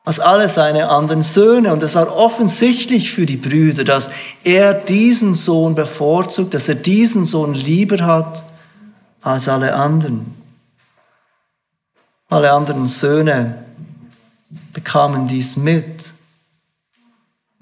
als 0.05 0.19
alle 0.19 0.49
seine 0.49 0.89
anderen 0.89 1.23
Söhne. 1.23 1.73
Und 1.73 1.83
es 1.83 1.95
war 1.95 2.17
offensichtlich 2.17 3.13
für 3.13 3.25
die 3.25 3.37
Brüder, 3.37 3.85
dass 3.85 4.11
er 4.43 4.75
diesen 4.75 5.35
Sohn 5.35 5.75
bevorzugt, 5.77 6.55
dass 6.55 6.69
er 6.69 6.75
diesen 6.75 7.25
Sohn 7.25 7.55
lieber 7.55 8.05
hat 8.05 8.45
als 9.21 9.49
alle 9.49 9.75
anderen. 9.75 10.35
Alle 12.29 12.51
anderen 12.51 12.89
Söhne 12.89 13.65
bekamen 14.73 15.29
dies 15.29 15.57
mit. 15.57 16.15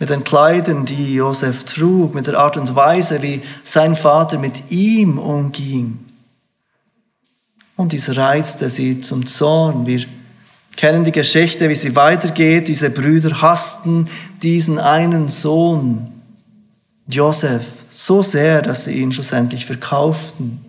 Mit 0.00 0.08
den 0.08 0.24
Kleidern, 0.24 0.86
die 0.86 1.14
Josef 1.14 1.64
trug, 1.64 2.14
mit 2.14 2.26
der 2.26 2.38
Art 2.38 2.56
und 2.56 2.74
Weise, 2.74 3.20
wie 3.20 3.42
sein 3.62 3.94
Vater 3.94 4.38
mit 4.38 4.70
ihm 4.70 5.18
umging. 5.18 5.98
Und 7.76 7.92
dies 7.92 8.16
reizte 8.16 8.70
sie 8.70 9.02
zum 9.02 9.26
Zorn. 9.26 9.84
Wir 9.84 10.06
kennen 10.74 11.04
die 11.04 11.12
Geschichte, 11.12 11.68
wie 11.68 11.74
sie 11.74 11.94
weitergeht. 11.96 12.68
Diese 12.68 12.88
Brüder 12.88 13.42
hassten 13.42 14.08
diesen 14.42 14.78
einen 14.78 15.28
Sohn, 15.28 16.10
Josef, 17.06 17.66
so 17.90 18.22
sehr, 18.22 18.62
dass 18.62 18.84
sie 18.84 18.92
ihn 19.02 19.12
schlussendlich 19.12 19.66
verkauften. 19.66 20.64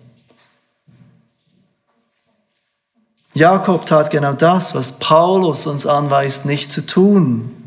Jakob 3.32 3.86
tat 3.86 4.10
genau 4.10 4.34
das, 4.34 4.74
was 4.74 4.98
Paulus 4.98 5.66
uns 5.66 5.86
anweist, 5.86 6.44
nicht 6.44 6.70
zu 6.70 6.84
tun. 6.84 7.61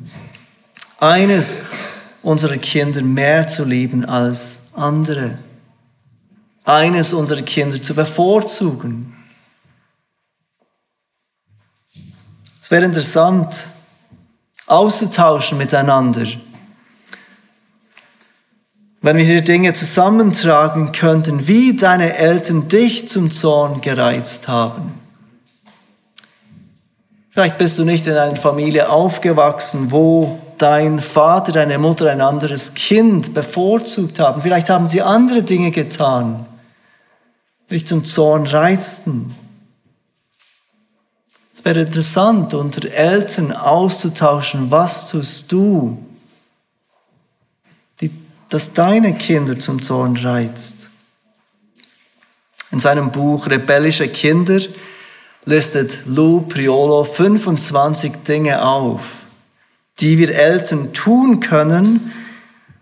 Eines 0.99 1.61
unserer 2.21 2.57
Kinder 2.57 3.01
mehr 3.01 3.47
zu 3.47 3.65
lieben 3.65 4.05
als 4.05 4.61
andere. 4.73 5.37
Eines 6.63 7.13
unserer 7.13 7.41
Kinder 7.41 7.81
zu 7.81 7.93
bevorzugen. 7.93 9.15
Es 12.61 12.71
wäre 12.71 12.85
interessant, 12.85 13.67
auszutauschen 14.65 15.57
miteinander. 15.57 16.25
Wenn 19.01 19.17
wir 19.17 19.23
hier 19.25 19.41
Dinge 19.41 19.73
zusammentragen 19.73 20.91
könnten, 20.91 21.47
wie 21.47 21.75
deine 21.75 22.17
Eltern 22.17 22.67
dich 22.67 23.07
zum 23.07 23.31
Zorn 23.31 23.81
gereizt 23.81 24.47
haben. 24.47 24.99
Vielleicht 27.29 27.59
bist 27.59 27.77
du 27.77 27.83
nicht 27.83 28.07
in 28.07 28.13
einer 28.13 28.35
Familie 28.35 28.89
aufgewachsen, 28.89 29.91
wo 29.91 30.41
dein 30.57 30.99
Vater, 30.99 31.51
deine 31.51 31.77
Mutter 31.77 32.09
ein 32.11 32.21
anderes 32.21 32.73
Kind 32.73 33.33
bevorzugt 33.33 34.19
haben. 34.19 34.41
Vielleicht 34.41 34.69
haben 34.69 34.87
sie 34.87 35.01
andere 35.01 35.43
Dinge 35.43 35.71
getan, 35.71 36.45
die 37.69 37.75
dich 37.75 37.87
zum 37.87 38.05
Zorn 38.05 38.45
reizten 38.45 39.35
wäre 41.65 41.81
interessant, 41.81 42.53
unter 42.53 42.87
Eltern 42.91 43.51
auszutauschen, 43.51 44.69
was 44.69 45.09
tust 45.09 45.51
du, 45.51 45.97
die, 47.99 48.11
das 48.49 48.71
deine 48.73 49.15
Kinder 49.15 49.59
zum 49.59 49.81
Zorn 49.81 50.15
reizt. 50.15 50.89
In 52.71 52.79
seinem 52.79 53.11
Buch 53.11 53.47
Rebellische 53.47 54.07
Kinder 54.07 54.59
listet 55.45 56.01
Lou 56.05 56.41
Priolo 56.41 57.03
25 57.03 58.13
Dinge 58.27 58.63
auf, 58.63 59.01
die 59.99 60.17
wir 60.17 60.35
Eltern 60.35 60.93
tun 60.93 61.39
können, 61.39 62.11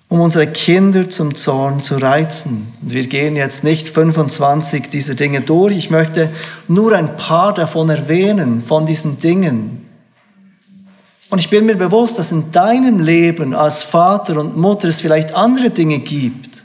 um 0.10 0.20
unsere 0.20 0.48
Kinder 0.48 1.10
zum 1.10 1.36
Zorn 1.36 1.82
zu 1.82 1.98
reizen. 1.98 2.72
Und 2.82 2.94
wir 2.94 3.08
gehen 3.08 3.36
jetzt 3.36 3.64
nicht 3.64 3.90
25 3.90 4.90
dieser 4.90 5.16
Dinge 5.16 5.42
durch. 5.42 5.76
Ich 5.76 5.90
möchte 5.90 6.30
nur 6.68 6.96
ein 6.96 7.18
paar 7.18 7.54
davon 7.54 7.90
erwähnen, 7.90 8.62
von 8.62 8.86
diesen 8.86 9.20
Dingen. 9.20 9.84
Und 11.30 11.40
ich 11.40 11.50
bin 11.50 11.66
mir 11.66 11.76
bewusst, 11.76 12.20
dass 12.20 12.32
in 12.32 12.52
deinem 12.52 13.00
Leben 13.00 13.56
als 13.56 13.82
Vater 13.82 14.40
und 14.40 14.56
Mutter 14.56 14.88
es 14.88 15.02
vielleicht 15.02 15.34
andere 15.34 15.72
Dinge 15.72 15.98
gibt, 15.98 16.64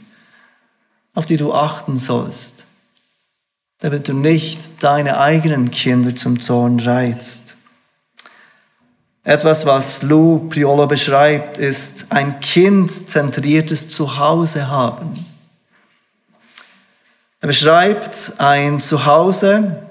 auf 1.15 1.25
die 1.25 1.37
du 1.37 1.51
achten 1.51 1.97
sollst, 1.97 2.67
damit 3.79 4.07
du 4.07 4.13
nicht 4.13 4.59
deine 4.83 5.19
eigenen 5.19 5.71
Kinder 5.71 6.15
zum 6.15 6.39
Zorn 6.39 6.79
reizt. 6.79 7.48
Etwas, 9.29 9.67
was 9.67 10.01
Lou 10.01 10.49
Priolo 10.49 10.87
beschreibt, 10.87 11.59
ist 11.59 12.07
ein 12.09 12.39
kindzentriertes 12.39 13.87
Zuhause 13.87 14.69
haben. 14.69 15.13
Er 17.39 17.47
beschreibt 17.47 18.31
ein 18.39 18.81
Zuhause, 18.81 19.83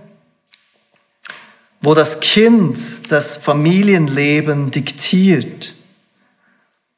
wo 1.81 1.95
das 1.95 2.19
Kind 2.19 3.13
das 3.13 3.37
Familienleben 3.37 4.73
diktiert, 4.73 5.73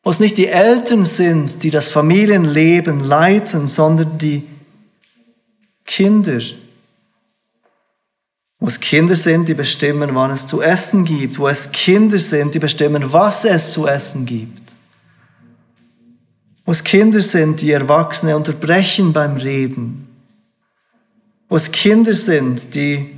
wo 0.03 0.09
es 0.09 0.19
nicht 0.19 0.39
die 0.39 0.49
Eltern 0.49 1.05
sind, 1.05 1.63
die 1.63 1.69
das 1.69 1.89
Familienleben 1.89 3.05
leiten, 3.05 3.69
sondern 3.69 4.17
die 4.17 4.49
Kinder. 5.85 6.41
Wo 8.61 8.67
es 8.67 8.79
Kinder 8.79 9.17
sind, 9.17 9.49
die 9.49 9.55
bestimmen, 9.55 10.15
wann 10.15 10.31
es 10.31 10.47
zu 10.47 10.61
essen 10.61 11.07
gibt. 11.07 11.39
Wo 11.39 11.49
es 11.49 11.73
Kinder 11.73 12.19
sind, 12.19 12.55
die 12.55 12.59
bestimmen, 12.59 13.11
was 13.11 13.47
es 13.47 13.73
zu 13.73 13.87
essen 13.87 14.27
gibt. 14.27 14.73
Wo 16.67 16.73
es 16.73 16.85
Kinder 16.85 17.23
sind, 17.23 17.63
die 17.63 17.73
Erwachsene 17.73 18.37
unterbrechen 18.37 19.15
beim 19.15 19.39
Reden. 19.39 20.07
Wo 21.49 21.57
es 21.57 21.73
Kinder 21.73 22.15
sind, 22.15 22.75
die 22.75 23.11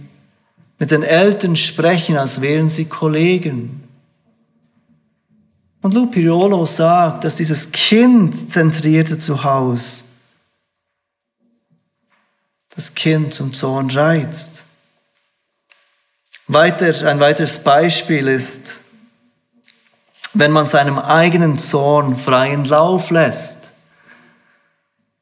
mit 0.78 0.92
den 0.92 1.02
Eltern 1.02 1.56
sprechen, 1.56 2.16
als 2.16 2.40
wären 2.40 2.68
sie 2.68 2.84
Kollegen. 2.84 3.82
Und 5.82 5.94
Lou 5.94 6.06
Pirolo 6.06 6.64
sagt, 6.66 7.24
dass 7.24 7.36
dieses 7.36 7.72
kindzentrierte 7.72 9.18
Zuhause 9.18 10.04
das 12.70 12.94
Kind 12.94 13.34
zum 13.34 13.52
Zorn 13.52 13.90
reizt. 13.90 14.64
Weiter, 16.48 17.08
ein 17.08 17.20
weiteres 17.20 17.62
Beispiel 17.62 18.26
ist, 18.28 18.80
wenn 20.34 20.50
man 20.50 20.66
seinem 20.66 20.98
eigenen 20.98 21.58
Zorn 21.58 22.16
freien 22.16 22.64
Lauf 22.64 23.10
lässt. 23.10 23.70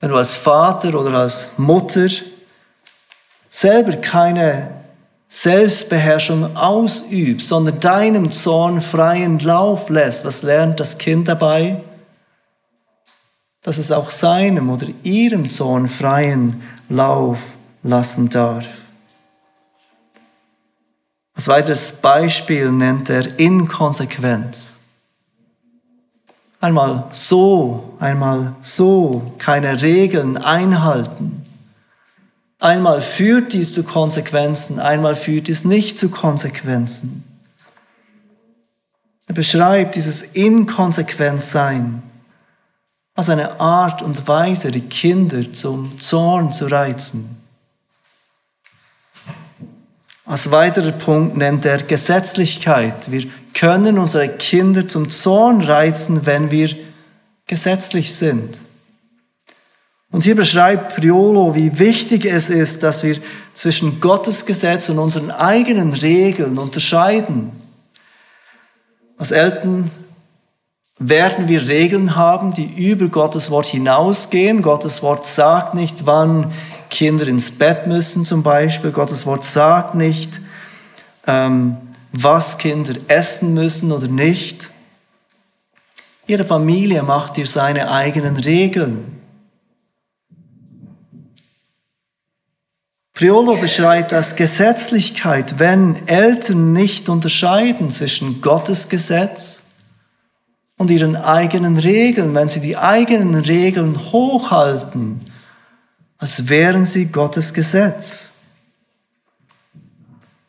Wenn 0.01 0.11
du 0.11 0.17
als 0.17 0.35
Vater 0.35 0.95
oder 0.99 1.13
als 1.19 1.59
Mutter 1.59 2.09
selber 3.51 3.97
keine 3.97 4.81
Selbstbeherrschung 5.29 6.57
ausübst, 6.57 7.49
sondern 7.49 7.81
deinem 7.81 8.31
Zorn 8.31 8.81
freien 8.81 9.39
Lauf 9.41 9.89
lässt, 9.91 10.25
was 10.25 10.43
lernt 10.43 10.81
das 10.81 10.97
Kind 10.97 11.29
dabei? 11.29 11.81
Dass 13.63 13.79
es 13.79 13.93
auch 13.93 14.09
seinem 14.09 14.71
oder 14.71 14.87
ihrem 15.03 15.51
Zorn 15.51 15.89
freien 15.89 16.63
Lauf 16.89 17.39
lassen 17.83 18.31
darf. 18.31 18.65
Als 21.41 21.49
weiteres 21.49 21.93
Beispiel 21.93 22.71
nennt 22.71 23.09
er 23.09 23.39
Inkonsequenz. 23.39 24.79
Einmal 26.61 27.09
so, 27.13 27.95
einmal 27.99 28.57
so, 28.61 29.33
keine 29.39 29.81
Regeln 29.81 30.37
einhalten. 30.37 31.43
Einmal 32.59 33.01
führt 33.01 33.55
dies 33.55 33.73
zu 33.73 33.85
Konsequenzen, 33.85 34.81
einmal 34.81 35.17
führt 35.17 35.49
dies 35.49 35.65
nicht 35.65 35.99
zu 35.99 36.11
Konsequenzen. 36.11 37.25
Er 39.27 39.35
beschreibt 39.35 39.95
dieses 39.95 40.21
Inkonsequentsein 40.21 42.03
als 43.15 43.31
eine 43.31 43.59
Art 43.59 44.03
und 44.03 44.29
Weise, 44.29 44.71
die 44.71 44.83
Kinder 44.83 45.51
zum 45.55 45.99
Zorn 45.99 46.53
zu 46.53 46.67
reizen. 46.67 47.40
Als 50.31 50.53
weiterer 50.53 50.93
Punkt 50.93 51.37
nennt 51.37 51.65
er 51.65 51.83
Gesetzlichkeit. 51.83 53.11
Wir 53.11 53.25
können 53.53 53.99
unsere 53.99 54.29
Kinder 54.29 54.87
zum 54.87 55.11
Zorn 55.11 55.61
reizen, 55.61 56.25
wenn 56.25 56.53
wir 56.53 56.71
gesetzlich 57.49 58.15
sind. 58.15 58.59
Und 60.13 60.23
hier 60.23 60.37
beschreibt 60.37 60.95
Priolo, 60.95 61.57
wie 61.57 61.81
wichtig 61.81 62.27
es 62.27 62.49
ist, 62.49 62.85
dass 62.85 63.03
wir 63.03 63.17
zwischen 63.55 64.01
Gottes 64.01 64.47
Gesetz 64.47 64.89
und 64.89 65.01
unseren 65.01 65.33
eigenen 65.33 65.95
Regeln 65.95 66.59
unterscheiden. 66.59 67.51
Als 69.19 69.33
Eltern 69.33 69.91
werden 71.01 71.49
wir 71.49 71.67
Regeln 71.67 72.15
haben, 72.15 72.55
die 72.55 72.73
über 72.89 73.09
Gottes 73.09 73.51
Wort 73.51 73.67
hinausgehen. 73.67 74.63
Gottes 74.63 75.03
Wort 75.03 75.27
sagt 75.27 75.75
nicht, 75.75 76.07
wann 76.07 76.53
Kinder 76.91 77.27
ins 77.27 77.51
Bett 77.51 77.87
müssen 77.87 78.25
zum 78.25 78.43
Beispiel. 78.43 78.91
Gottes 78.91 79.25
Wort 79.25 79.45
sagt 79.45 79.95
nicht, 79.95 80.41
ähm, 81.27 81.77
was 82.13 82.59
Kinder 82.59 82.95
essen 83.09 83.55
müssen 83.55 83.93
oder 83.93 84.09
nicht. 84.09 84.71
Ihre 86.27 86.45
Familie 86.45 87.03
macht 87.03 87.37
dir 87.37 87.47
seine 87.47 87.91
eigenen 87.91 88.37
Regeln. 88.37 89.21
Priolo 93.15 93.57
beschreibt 93.57 94.15
als 94.15 94.35
Gesetzlichkeit, 94.37 95.59
wenn 95.59 96.07
Eltern 96.09 96.73
nicht 96.73 97.09
unterscheiden 97.09 97.91
zwischen 97.91 98.41
Gottes 98.41 98.89
Gesetz 98.89 99.65
und 100.79 100.91
ihren 100.91 101.17
eigenen 101.17 101.77
Regeln, 101.77 102.35
wenn 102.35 102.49
sie 102.49 102.61
die 102.61 102.79
eigenen 102.79 103.35
Regeln 103.35 104.11
hochhalten, 104.13 105.21
als 106.21 106.49
wären 106.49 106.85
sie 106.85 107.07
Gottes 107.07 107.53
Gesetz. 107.53 108.35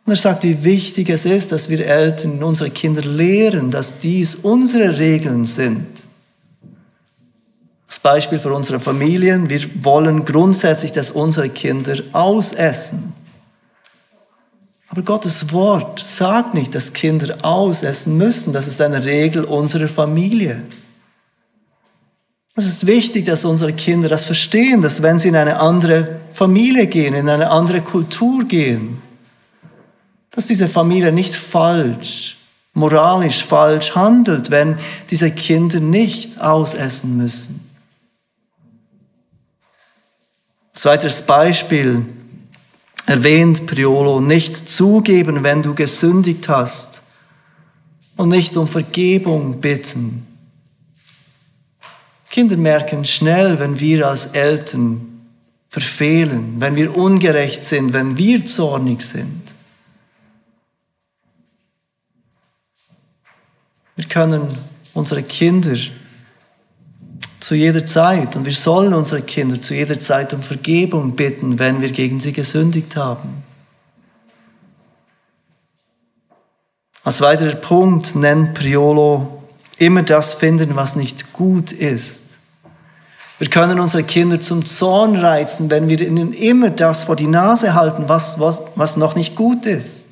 Und 0.05 0.13
er 0.13 0.17
sagt, 0.17 0.43
wie 0.43 0.63
wichtig 0.63 1.09
es 1.09 1.25
ist, 1.25 1.51
dass 1.51 1.69
wir 1.69 1.83
Eltern 1.85 2.43
unsere 2.43 2.69
Kinder 2.69 3.01
lehren, 3.01 3.71
dass 3.71 3.99
dies 3.99 4.35
unsere 4.35 4.99
Regeln 4.99 5.45
sind 5.45 5.87
das 7.91 7.99
Beispiel 7.99 8.39
für 8.39 8.53
unsere 8.53 8.79
Familien. 8.79 9.49
Wir 9.49 9.59
wollen 9.83 10.23
grundsätzlich, 10.23 10.93
dass 10.93 11.11
unsere 11.11 11.49
Kinder 11.49 11.97
ausessen. 12.13 13.11
Aber 14.87 15.01
Gottes 15.01 15.51
Wort 15.51 15.99
sagt 15.99 16.53
nicht, 16.53 16.73
dass 16.73 16.93
Kinder 16.93 17.43
ausessen 17.43 18.15
müssen. 18.15 18.53
Das 18.53 18.67
ist 18.67 18.79
eine 18.79 19.03
Regel 19.03 19.43
unserer 19.43 19.89
Familie. 19.89 20.63
Es 22.61 22.67
ist 22.67 22.85
wichtig, 22.85 23.25
dass 23.25 23.43
unsere 23.43 23.73
Kinder 23.73 24.07
das 24.07 24.23
verstehen, 24.23 24.83
dass 24.83 25.01
wenn 25.01 25.17
sie 25.17 25.29
in 25.29 25.35
eine 25.35 25.59
andere 25.59 26.19
Familie 26.31 26.85
gehen, 26.85 27.15
in 27.15 27.27
eine 27.27 27.49
andere 27.49 27.81
Kultur 27.81 28.43
gehen, 28.43 29.01
dass 30.29 30.45
diese 30.45 30.67
Familie 30.67 31.11
nicht 31.11 31.35
falsch, 31.35 32.37
moralisch 32.75 33.43
falsch 33.43 33.95
handelt, 33.95 34.51
wenn 34.51 34.77
diese 35.09 35.31
Kinder 35.31 35.79
nicht 35.79 36.39
ausessen 36.39 37.17
müssen. 37.17 37.67
Zweites 40.73 41.23
Beispiel 41.23 42.05
erwähnt 43.07 43.65
Priolo, 43.65 44.21
nicht 44.21 44.69
zugeben, 44.69 45.41
wenn 45.41 45.63
du 45.63 45.73
gesündigt 45.73 46.47
hast 46.47 47.01
und 48.17 48.29
nicht 48.29 48.55
um 48.55 48.67
Vergebung 48.67 49.59
bitten. 49.59 50.27
Kinder 52.31 52.57
merken 52.57 53.05
schnell, 53.05 53.59
wenn 53.59 53.79
wir 53.79 54.07
als 54.07 54.27
Eltern 54.27 55.27
verfehlen, 55.69 56.55
wenn 56.59 56.75
wir 56.75 56.95
ungerecht 56.95 57.63
sind, 57.63 57.93
wenn 57.93 58.17
wir 58.17 58.45
zornig 58.45 59.01
sind. 59.01 59.53
Wir 63.97 64.05
können 64.05 64.47
unsere 64.93 65.23
Kinder 65.23 65.75
zu 67.41 67.55
jeder 67.55 67.85
Zeit. 67.85 68.35
Und 68.35 68.45
wir 68.45 68.53
sollen 68.53 68.93
unsere 68.93 69.21
Kinder 69.21 69.59
zu 69.61 69.73
jeder 69.73 69.99
Zeit 69.99 70.33
um 70.33 70.41
Vergebung 70.41 71.15
bitten, 71.15 71.59
wenn 71.59 71.81
wir 71.81 71.91
gegen 71.91 72.19
sie 72.19 72.31
gesündigt 72.31 72.95
haben. 72.95 73.43
Als 77.03 77.19
weiterer 77.19 77.55
Punkt 77.55 78.15
nennt 78.15 78.53
Priolo 78.53 79.40
immer 79.81 80.03
das 80.03 80.33
finden, 80.33 80.75
was 80.75 80.95
nicht 80.95 81.33
gut 81.33 81.71
ist. 81.71 82.37
Wir 83.39 83.49
können 83.49 83.79
unsere 83.79 84.03
Kinder 84.03 84.39
zum 84.39 84.63
Zorn 84.63 85.15
reizen, 85.15 85.71
wenn 85.71 85.89
wir 85.89 85.99
ihnen 85.99 86.33
immer 86.33 86.69
das 86.69 87.03
vor 87.03 87.15
die 87.15 87.25
Nase 87.25 87.73
halten, 87.73 88.03
was, 88.07 88.39
was, 88.39 88.61
was 88.75 88.95
noch 88.95 89.15
nicht 89.15 89.35
gut 89.35 89.65
ist. 89.65 90.05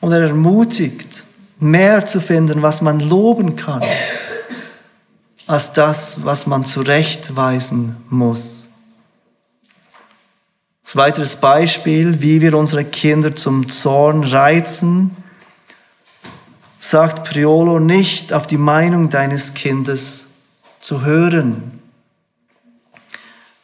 Und 0.00 0.12
er 0.12 0.22
ermutigt, 0.22 1.24
mehr 1.60 2.06
zu 2.06 2.22
finden, 2.22 2.62
was 2.62 2.80
man 2.80 2.98
loben 3.00 3.56
kann 3.56 3.82
als 5.46 5.74
das, 5.74 6.24
was 6.24 6.46
man 6.46 6.64
zurechtweisen 6.64 7.96
muss. 8.08 8.68
Zweites 10.82 11.36
Beispiel, 11.36 12.22
wie 12.22 12.40
wir 12.40 12.56
unsere 12.56 12.84
Kinder 12.84 13.36
zum 13.36 13.68
Zorn 13.68 14.24
reizen, 14.24 15.14
sagt 16.78 17.28
Priolo 17.28 17.78
nicht 17.80 18.32
auf 18.32 18.46
die 18.46 18.58
Meinung 18.58 19.10
deines 19.10 19.54
Kindes 19.54 20.28
zu 20.80 21.04
hören. 21.04 21.80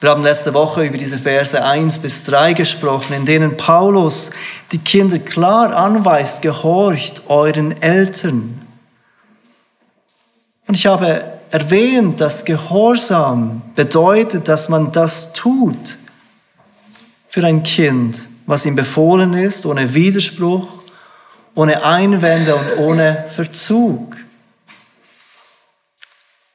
Wir 0.00 0.10
haben 0.10 0.22
letzte 0.22 0.52
Woche 0.52 0.84
über 0.84 0.98
diese 0.98 1.18
Verse 1.18 1.64
1 1.64 2.00
bis 2.00 2.24
3 2.26 2.52
gesprochen, 2.52 3.14
in 3.14 3.24
denen 3.24 3.56
Paulus 3.56 4.30
die 4.70 4.78
Kinder 4.78 5.18
klar 5.18 5.74
anweist, 5.74 6.42
gehorcht 6.42 7.22
euren 7.28 7.80
Eltern. 7.80 8.60
Und 10.66 10.74
ich 10.74 10.84
habe 10.86 11.24
erwähnt, 11.50 12.20
dass 12.20 12.44
Gehorsam 12.44 13.62
bedeutet, 13.74 14.48
dass 14.48 14.68
man 14.68 14.92
das 14.92 15.32
tut 15.32 15.98
für 17.28 17.44
ein 17.44 17.62
Kind, 17.62 18.28
was 18.44 18.66
ihm 18.66 18.76
befohlen 18.76 19.34
ist, 19.34 19.64
ohne 19.64 19.94
Widerspruch, 19.94 20.83
ohne 21.54 21.84
Einwände 21.84 22.54
und 22.54 22.78
ohne 22.78 23.24
Verzug. 23.28 24.16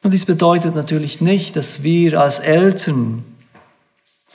Und 0.03 0.11
dies 0.11 0.25
bedeutet 0.25 0.75
natürlich 0.75 1.21
nicht, 1.21 1.55
dass 1.55 1.83
wir 1.83 2.19
als 2.19 2.39
Eltern 2.39 3.23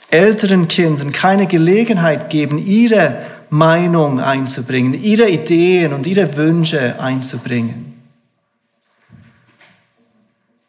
älteren 0.09 0.67
Kindern 0.67 1.11
keine 1.11 1.47
Gelegenheit 1.47 2.29
geben, 2.29 2.57
ihre 2.57 3.17
Meinung 3.49 4.19
einzubringen, 4.19 4.93
ihre 4.93 5.29
Ideen 5.29 5.93
und 5.93 6.07
ihre 6.07 6.35
Wünsche 6.37 6.99
einzubringen. 6.99 7.93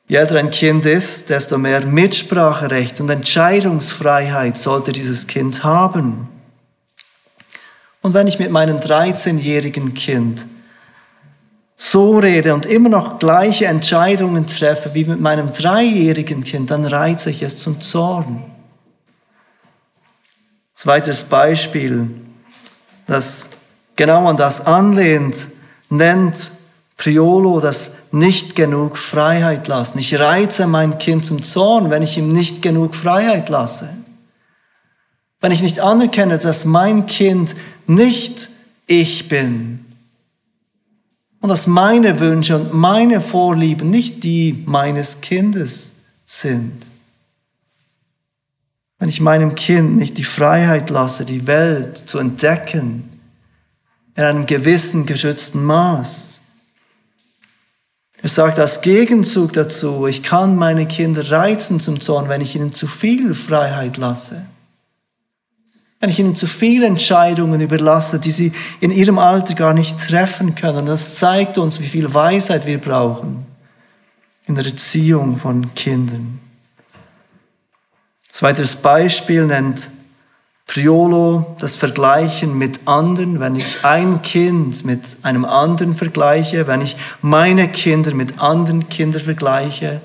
Je 0.08 0.16
älter 0.16 0.38
ein 0.38 0.50
Kind 0.50 0.86
ist, 0.86 1.30
desto 1.30 1.58
mehr 1.58 1.84
Mitspracherecht 1.84 3.00
und 3.00 3.10
Entscheidungsfreiheit 3.10 4.56
sollte 4.56 4.92
dieses 4.92 5.26
Kind 5.26 5.64
haben. 5.64 6.28
Und 8.06 8.14
wenn 8.14 8.28
ich 8.28 8.38
mit 8.38 8.52
meinem 8.52 8.76
13-jährigen 8.76 9.92
Kind 9.94 10.46
so 11.76 12.20
rede 12.20 12.54
und 12.54 12.64
immer 12.64 12.88
noch 12.88 13.18
gleiche 13.18 13.66
Entscheidungen 13.66 14.46
treffe 14.46 14.94
wie 14.94 15.06
mit 15.06 15.20
meinem 15.20 15.52
dreijährigen 15.52 16.44
Kind, 16.44 16.70
dann 16.70 16.84
reize 16.84 17.30
ich 17.30 17.42
es 17.42 17.56
zum 17.58 17.80
Zorn. 17.80 18.44
Ein 20.78 20.86
weiteres 20.86 21.24
Beispiel, 21.24 22.08
das 23.08 23.50
genau 23.96 24.28
an 24.28 24.36
das 24.36 24.64
anlehnt, 24.64 25.48
nennt 25.90 26.52
Priolo 26.96 27.58
das 27.58 27.94
nicht 28.12 28.54
genug 28.54 28.98
Freiheit 28.98 29.66
lassen. 29.66 29.98
Ich 29.98 30.16
reize 30.16 30.68
mein 30.68 30.98
Kind 30.98 31.26
zum 31.26 31.42
Zorn, 31.42 31.90
wenn 31.90 32.04
ich 32.04 32.16
ihm 32.16 32.28
nicht 32.28 32.62
genug 32.62 32.94
Freiheit 32.94 33.48
lasse. 33.48 33.88
Wenn 35.46 35.52
ich 35.52 35.62
nicht 35.62 35.78
anerkenne, 35.78 36.40
dass 36.40 36.64
mein 36.64 37.06
Kind 37.06 37.54
nicht 37.86 38.48
ich 38.88 39.28
bin 39.28 39.84
und 41.40 41.48
dass 41.48 41.68
meine 41.68 42.18
Wünsche 42.18 42.56
und 42.56 42.74
meine 42.74 43.20
Vorlieben 43.20 43.88
nicht 43.88 44.24
die 44.24 44.64
meines 44.66 45.20
Kindes 45.20 45.92
sind. 46.26 46.88
Wenn 48.98 49.08
ich 49.08 49.20
meinem 49.20 49.54
Kind 49.54 49.96
nicht 49.96 50.18
die 50.18 50.24
Freiheit 50.24 50.90
lasse, 50.90 51.24
die 51.24 51.46
Welt 51.46 51.96
zu 51.96 52.18
entdecken, 52.18 53.08
in 54.16 54.24
einem 54.24 54.46
gewissen 54.46 55.06
geschützten 55.06 55.62
Maß, 55.62 56.40
er 58.20 58.28
sagt 58.28 58.58
als 58.58 58.80
Gegenzug 58.80 59.52
dazu, 59.52 60.08
ich 60.08 60.24
kann 60.24 60.56
meine 60.56 60.88
Kinder 60.88 61.30
reizen 61.30 61.78
zum 61.78 62.00
Zorn, 62.00 62.28
wenn 62.28 62.40
ich 62.40 62.56
ihnen 62.56 62.72
zu 62.72 62.88
viel 62.88 63.32
Freiheit 63.32 63.96
lasse. 63.96 64.44
Wenn 66.00 66.10
ich 66.10 66.18
ihnen 66.18 66.34
zu 66.34 66.46
viele 66.46 66.86
Entscheidungen 66.86 67.60
überlasse, 67.60 68.18
die 68.18 68.30
sie 68.30 68.52
in 68.80 68.90
ihrem 68.90 69.18
Alter 69.18 69.54
gar 69.54 69.72
nicht 69.72 69.98
treffen 69.98 70.54
können. 70.54 70.86
Das 70.86 71.18
zeigt 71.18 71.56
uns, 71.56 71.80
wie 71.80 71.86
viel 71.86 72.12
Weisheit 72.12 72.66
wir 72.66 72.78
brauchen 72.78 73.46
in 74.46 74.54
der 74.54 74.66
Erziehung 74.66 75.36
von 75.36 75.74
Kindern. 75.74 76.38
Ein 78.34 78.42
weiteres 78.42 78.76
Beispiel 78.76 79.46
nennt 79.46 79.90
Priolo, 80.66 81.56
das 81.60 81.74
Vergleichen 81.76 82.58
mit 82.58 82.86
anderen, 82.86 83.40
wenn 83.40 83.54
ich 83.54 83.84
ein 83.84 84.20
Kind 84.22 84.84
mit 84.84 85.16
einem 85.22 85.44
anderen 85.44 85.94
vergleiche, 85.94 86.66
wenn 86.66 86.80
ich 86.80 86.96
meine 87.22 87.68
Kinder 87.68 88.12
mit 88.14 88.40
anderen 88.40 88.88
Kindern 88.88 89.22
vergleiche, 89.22 90.00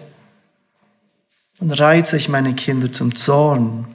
dann 1.60 1.72
reize 1.72 2.16
ich 2.16 2.30
meine 2.30 2.54
Kinder 2.54 2.92
zum 2.92 3.16
Zorn. 3.16 3.86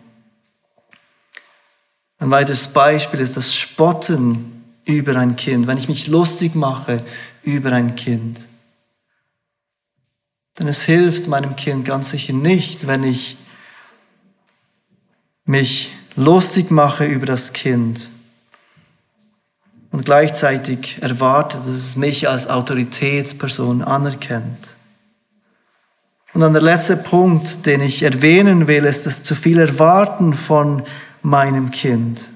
Ein 2.19 2.31
weiteres 2.31 2.69
Beispiel 2.69 3.21
ist 3.21 3.37
das 3.37 3.55
Spotten 3.55 4.65
über 4.85 5.17
ein 5.17 5.37
Kind, 5.37 5.67
wenn 5.67 5.79
ich 5.79 5.89
mich 5.89 6.07
lustig 6.07 6.55
mache 6.55 7.03
über 7.43 7.73
ein 7.73 7.95
Kind. 7.97 8.49
Denn 10.59 10.69
es 10.69 10.83
hilft 10.83 11.29
meinem 11.29 11.57
Kind 11.57 11.85
ganz 11.85 12.11
sicher 12.11 12.33
nicht, 12.33 12.87
wenn 12.87 13.05
ich 13.05 13.37
mich 15.45 15.91
lustig 16.17 16.71
mache 16.71 17.05
über 17.05 17.27
das 17.27 17.53
Kind 17.53 18.11
und 19.93 20.05
gleichzeitig 20.05 20.99
erwarte, 21.03 21.59
dass 21.59 21.69
es 21.69 21.97
mich 21.97 22.29
als 22.29 22.49
Autoritätsperson 22.49 23.83
anerkennt. 23.83 24.77
Und 26.33 26.41
dann 26.41 26.53
der 26.53 26.63
letzte 26.63 26.97
Punkt, 26.97 27.65
den 27.65 27.81
ich 27.81 28.03
erwähnen 28.03 28.67
will, 28.67 28.85
ist 28.85 29.07
das 29.07 29.23
zu 29.23 29.35
viel 29.35 29.59
Erwarten 29.59 30.35
von 30.35 30.83
meinem 31.27 31.73
Kind. 31.73 32.31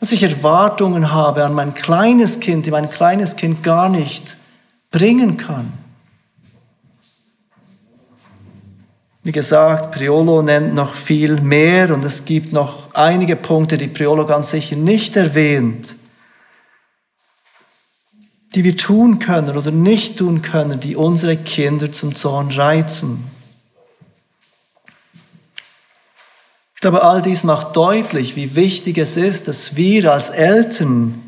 Dass 0.00 0.10
ich 0.10 0.22
Erwartungen 0.22 1.12
habe 1.12 1.44
an 1.44 1.52
mein 1.52 1.74
kleines 1.74 2.40
Kind, 2.40 2.64
die 2.64 2.70
mein 2.70 2.90
kleines 2.90 3.36
Kind 3.36 3.62
gar 3.62 3.90
nicht 3.90 4.38
bringen 4.90 5.36
kann. 5.36 5.72
Wie 9.22 9.32
gesagt, 9.32 9.92
Priolo 9.92 10.40
nennt 10.40 10.74
noch 10.74 10.94
viel 10.94 11.40
mehr 11.40 11.92
und 11.92 12.04
es 12.04 12.24
gibt 12.24 12.52
noch 12.52 12.94
einige 12.94 13.36
Punkte, 13.36 13.76
die 13.76 13.88
Priolo 13.88 14.24
ganz 14.24 14.50
sicher 14.50 14.76
nicht 14.76 15.16
erwähnt, 15.16 15.96
die 18.54 18.64
wir 18.64 18.76
tun 18.76 19.18
können 19.18 19.54
oder 19.54 19.70
nicht 19.70 20.18
tun 20.18 20.40
können, 20.40 20.80
die 20.80 20.96
unsere 20.96 21.36
Kinder 21.36 21.92
zum 21.92 22.14
Zorn 22.14 22.50
reizen. 22.52 23.35
Ich 26.76 26.80
glaube, 26.80 27.02
all 27.02 27.20
dies 27.20 27.42
macht 27.42 27.74
deutlich, 27.74 28.36
wie 28.36 28.54
wichtig 28.54 28.96
es 28.98 29.16
ist, 29.16 29.48
dass 29.48 29.74
wir 29.74 30.12
als 30.12 30.30
Eltern 30.30 31.20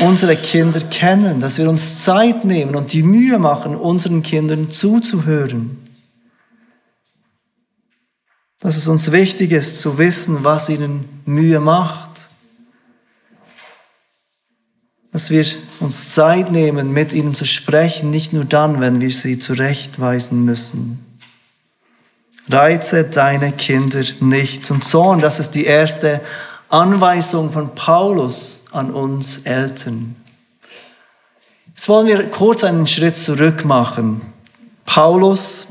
unsere 0.00 0.36
Kinder 0.36 0.80
kennen, 0.80 1.40
dass 1.40 1.58
wir 1.58 1.68
uns 1.68 2.04
Zeit 2.04 2.44
nehmen 2.44 2.76
und 2.76 2.92
die 2.92 3.02
Mühe 3.02 3.38
machen, 3.38 3.74
unseren 3.74 4.22
Kindern 4.22 4.70
zuzuhören 4.70 5.88
dass 8.60 8.76
es 8.76 8.88
uns 8.88 9.12
wichtig 9.12 9.52
ist 9.52 9.80
zu 9.80 9.98
wissen, 9.98 10.42
was 10.42 10.68
ihnen 10.68 11.08
Mühe 11.24 11.60
macht. 11.60 12.28
Dass 15.12 15.30
wir 15.30 15.44
uns 15.80 16.12
Zeit 16.12 16.50
nehmen, 16.50 16.92
mit 16.92 17.12
ihnen 17.12 17.34
zu 17.34 17.44
sprechen, 17.44 18.10
nicht 18.10 18.32
nur 18.32 18.44
dann, 18.44 18.80
wenn 18.80 19.00
wir 19.00 19.10
sie 19.10 19.38
zurechtweisen 19.38 20.44
müssen. 20.44 21.04
Reize 22.50 23.04
deine 23.04 23.52
Kinder 23.52 24.02
nicht 24.20 24.64
zum 24.64 24.82
Zorn. 24.82 25.20
Das 25.20 25.38
ist 25.38 25.54
die 25.54 25.66
erste 25.66 26.20
Anweisung 26.68 27.52
von 27.52 27.74
Paulus 27.74 28.64
an 28.72 28.90
uns 28.90 29.38
Eltern. 29.38 30.16
Jetzt 31.68 31.88
wollen 31.88 32.06
wir 32.06 32.30
kurz 32.30 32.64
einen 32.64 32.86
Schritt 32.86 33.16
zurück 33.16 33.64
machen. 33.64 34.20
Paulus 34.84 35.68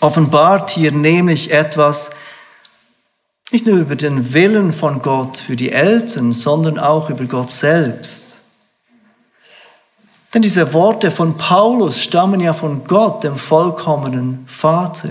offenbart 0.00 0.70
hier 0.70 0.92
nämlich 0.92 1.50
etwas, 1.50 2.10
nicht 3.50 3.66
nur 3.66 3.78
über 3.78 3.96
den 3.96 4.32
Willen 4.32 4.72
von 4.72 5.00
Gott 5.00 5.38
für 5.38 5.56
die 5.56 5.72
Eltern, 5.72 6.32
sondern 6.32 6.78
auch 6.78 7.10
über 7.10 7.24
Gott 7.24 7.50
selbst. 7.50 8.40
Denn 10.32 10.42
diese 10.42 10.72
Worte 10.72 11.10
von 11.10 11.36
Paulus 11.36 12.00
stammen 12.00 12.40
ja 12.40 12.52
von 12.52 12.84
Gott, 12.84 13.22
dem 13.22 13.36
vollkommenen 13.36 14.44
Vater. 14.46 15.10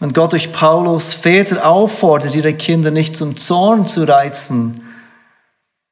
Wenn 0.00 0.12
Gott 0.12 0.32
durch 0.32 0.52
Paulus 0.52 1.12
Väter 1.12 1.66
auffordert, 1.66 2.34
ihre 2.34 2.54
Kinder 2.54 2.90
nicht 2.90 3.16
zum 3.16 3.36
Zorn 3.36 3.84
zu 3.84 4.06
reizen, 4.06 4.82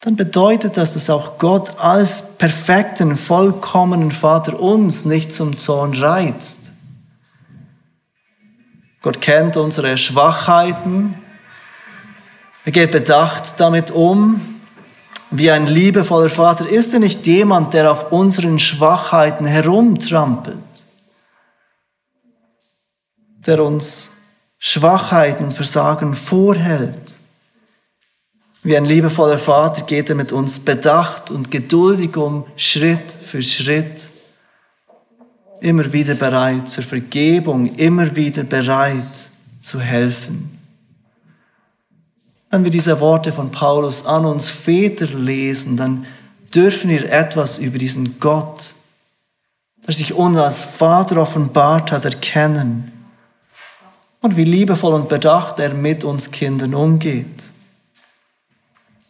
dann 0.00 0.14
bedeutet 0.14 0.76
das, 0.76 0.92
dass 0.92 1.10
auch 1.10 1.38
Gott 1.38 1.78
als 1.78 2.36
perfekten, 2.36 3.16
vollkommenen 3.16 4.12
Vater 4.12 4.60
uns 4.60 5.04
nicht 5.04 5.32
zum 5.32 5.58
Zorn 5.58 5.94
reizt. 5.94 6.72
Gott 9.02 9.20
kennt 9.20 9.56
unsere 9.56 9.98
Schwachheiten. 9.98 11.14
Er 12.64 12.72
geht 12.72 12.90
bedacht 12.90 13.54
damit 13.58 13.90
um. 13.90 14.40
Wie 15.30 15.50
ein 15.50 15.66
liebevoller 15.66 16.28
Vater 16.28 16.68
ist 16.68 16.92
er 16.92 17.00
nicht 17.00 17.26
jemand, 17.26 17.74
der 17.74 17.90
auf 17.90 18.12
unseren 18.12 18.58
Schwachheiten 18.58 19.44
herumtrampelt, 19.44 20.75
der 23.46 23.62
uns 23.62 24.12
Schwachheiten 24.59 25.44
und 25.44 25.52
Versagen 25.52 26.14
vorhält. 26.14 27.20
Wie 28.62 28.76
ein 28.76 28.85
liebevoller 28.85 29.38
Vater 29.38 29.82
geht 29.82 30.09
er 30.09 30.16
mit 30.16 30.32
uns 30.32 30.59
bedacht 30.59 31.30
und 31.30 31.50
geduldig 31.50 32.16
um, 32.16 32.44
Schritt 32.56 33.12
für 33.12 33.42
Schritt 33.42 34.11
immer 35.61 35.92
wieder 35.92 36.14
bereit 36.14 36.68
zur 36.68 36.85
Vergebung, 36.85 37.76
immer 37.76 38.14
wieder 38.16 38.42
bereit 38.42 39.30
zu 39.61 39.80
helfen. 39.80 40.59
Wenn 42.50 42.64
wir 42.64 42.70
diese 42.70 42.98
Worte 43.00 43.32
von 43.32 43.50
Paulus 43.50 44.06
an 44.06 44.24
uns 44.24 44.48
Väter 44.48 45.06
lesen, 45.06 45.76
dann 45.76 46.06
dürfen 46.54 46.90
wir 46.90 47.11
etwas 47.11 47.59
über 47.59 47.78
diesen 47.78 48.18
Gott, 48.20 48.74
der 49.87 49.94
sich 49.94 50.14
uns 50.14 50.38
als 50.38 50.64
Vater 50.64 51.18
offenbart 51.18 51.92
hat, 51.92 52.04
erkennen. 52.04 52.95
Und 54.26 54.36
wie 54.36 54.42
liebevoll 54.42 54.92
und 54.92 55.08
bedacht 55.08 55.60
er 55.60 55.72
mit 55.72 56.02
uns 56.02 56.32
Kindern 56.32 56.74
umgeht. 56.74 57.44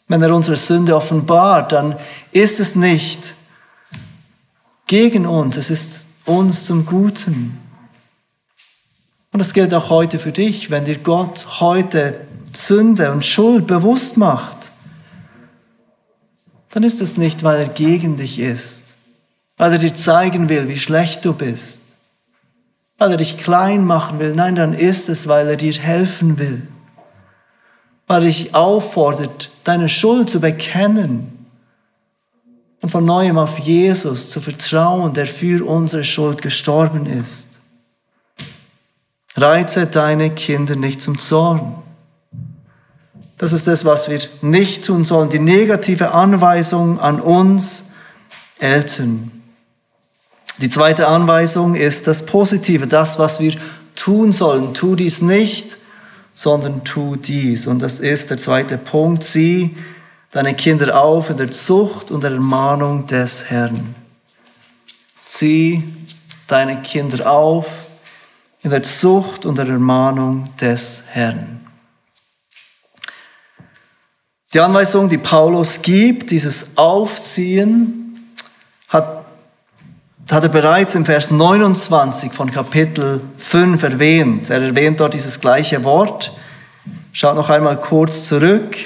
Wenn 0.08 0.20
er 0.20 0.34
unsere 0.34 0.58
Sünde 0.58 0.94
offenbart, 0.94 1.72
dann 1.72 1.96
ist 2.32 2.60
es 2.60 2.76
nicht 2.76 3.34
gegen 4.86 5.24
uns, 5.24 5.56
es 5.56 5.70
ist 5.70 6.04
uns 6.26 6.66
zum 6.66 6.84
Guten. 6.84 7.58
Und 9.32 9.38
das 9.38 9.54
gilt 9.54 9.72
auch 9.72 9.88
heute 9.88 10.18
für 10.18 10.32
dich, 10.32 10.70
wenn 10.70 10.84
dir 10.84 10.98
Gott 10.98 11.60
heute 11.60 12.20
Sünde 12.52 13.10
und 13.10 13.24
Schuld 13.24 13.66
bewusst 13.66 14.18
macht, 14.18 14.70
dann 16.72 16.82
ist 16.82 17.00
es 17.00 17.16
nicht, 17.16 17.42
weil 17.42 17.58
er 17.58 17.68
gegen 17.68 18.18
dich 18.18 18.38
ist, 18.38 18.94
weil 19.56 19.72
er 19.72 19.78
dir 19.78 19.94
zeigen 19.94 20.50
will, 20.50 20.68
wie 20.68 20.76
schlecht 20.76 21.24
du 21.24 21.32
bist, 21.32 21.85
weil 22.98 23.10
er 23.12 23.16
dich 23.16 23.38
klein 23.38 23.84
machen 23.84 24.18
will. 24.18 24.34
Nein, 24.34 24.54
dann 24.54 24.72
ist 24.72 25.08
es, 25.08 25.28
weil 25.28 25.48
er 25.48 25.56
dir 25.56 25.72
helfen 25.72 26.38
will, 26.38 26.66
weil 28.06 28.22
er 28.22 28.26
dich 28.26 28.54
auffordert, 28.54 29.50
deine 29.64 29.88
Schuld 29.88 30.30
zu 30.30 30.40
bekennen 30.40 31.46
und 32.80 32.90
von 32.90 33.04
neuem 33.04 33.38
auf 33.38 33.58
Jesus 33.58 34.30
zu 34.30 34.40
vertrauen, 34.40 35.12
der 35.12 35.26
für 35.26 35.66
unsere 35.66 36.04
Schuld 36.04 36.42
gestorben 36.42 37.06
ist. 37.06 37.60
Reize 39.36 39.86
deine 39.86 40.30
Kinder 40.30 40.76
nicht 40.76 41.02
zum 41.02 41.18
Zorn. 41.18 41.74
Das 43.38 43.52
ist 43.52 43.66
das, 43.66 43.84
was 43.84 44.08
wir 44.08 44.18
nicht 44.40 44.86
tun 44.86 45.04
sollen. 45.04 45.28
Die 45.28 45.38
negative 45.38 46.12
Anweisung 46.12 46.98
an 46.98 47.20
uns 47.20 47.90
Eltern. 48.58 49.35
Die 50.58 50.68
zweite 50.70 51.08
Anweisung 51.08 51.74
ist 51.74 52.06
das 52.06 52.24
Positive, 52.24 52.86
das, 52.86 53.18
was 53.18 53.40
wir 53.40 53.54
tun 53.94 54.32
sollen. 54.32 54.72
Tu 54.72 54.96
dies 54.96 55.20
nicht, 55.20 55.78
sondern 56.34 56.84
tu 56.84 57.16
dies. 57.16 57.66
Und 57.66 57.80
das 57.80 58.00
ist 58.00 58.30
der 58.30 58.38
zweite 58.38 58.78
Punkt. 58.78 59.22
Sieh 59.22 59.76
deine 60.30 60.54
Kinder 60.54 60.98
auf 60.98 61.30
in 61.30 61.36
der 61.36 61.50
Zucht 61.50 62.10
und 62.10 62.22
der 62.22 62.32
Ermahnung 62.32 63.06
des 63.06 63.44
Herrn. 63.50 63.94
Zieh 65.26 65.82
deine 66.46 66.80
Kinder 66.82 67.30
auf 67.30 67.66
in 68.62 68.70
der 68.70 68.82
Zucht 68.82 69.44
und 69.44 69.58
der 69.58 69.68
Ermahnung 69.68 70.48
des 70.60 71.02
Herrn. 71.08 71.60
Die 74.52 74.60
Anweisung, 74.60 75.08
die 75.08 75.18
Paulus 75.18 75.82
gibt, 75.82 76.30
dieses 76.30 76.78
Aufziehen, 76.78 78.32
hat, 78.88 79.25
hat 80.34 80.42
er 80.42 80.48
bereits 80.48 80.94
im 80.96 81.04
Vers 81.04 81.30
29 81.30 82.32
von 82.32 82.50
Kapitel 82.50 83.20
5 83.38 83.82
erwähnt. 83.82 84.50
Er 84.50 84.60
erwähnt 84.60 84.98
dort 84.98 85.14
dieses 85.14 85.40
gleiche 85.40 85.84
Wort. 85.84 86.32
Schaut 87.12 87.36
noch 87.36 87.48
einmal 87.48 87.80
kurz 87.80 88.26
zurück. 88.26 88.76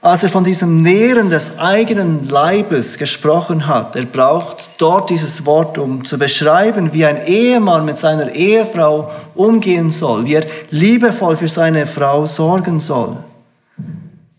Als 0.00 0.22
er 0.22 0.30
von 0.30 0.44
diesem 0.44 0.80
Nähren 0.80 1.28
des 1.28 1.58
eigenen 1.58 2.26
Leibes 2.28 2.96
gesprochen 2.96 3.66
hat, 3.66 3.96
er 3.96 4.06
braucht 4.06 4.70
dort 4.78 5.10
dieses 5.10 5.44
Wort, 5.44 5.76
um 5.76 6.04
zu 6.04 6.18
beschreiben, 6.18 6.92
wie 6.94 7.04
ein 7.04 7.26
Ehemann 7.26 7.84
mit 7.84 7.98
seiner 7.98 8.32
Ehefrau 8.32 9.10
umgehen 9.34 9.90
soll, 9.90 10.24
wie 10.24 10.36
er 10.36 10.46
liebevoll 10.70 11.36
für 11.36 11.48
seine 11.48 11.84
Frau 11.84 12.24
sorgen 12.24 12.80
soll. 12.80 13.16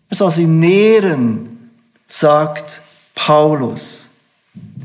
Er 0.08 0.16
soll 0.16 0.32
sie 0.32 0.46
nähren, 0.46 1.70
sagt 2.08 2.80
Paulus. 3.14 4.11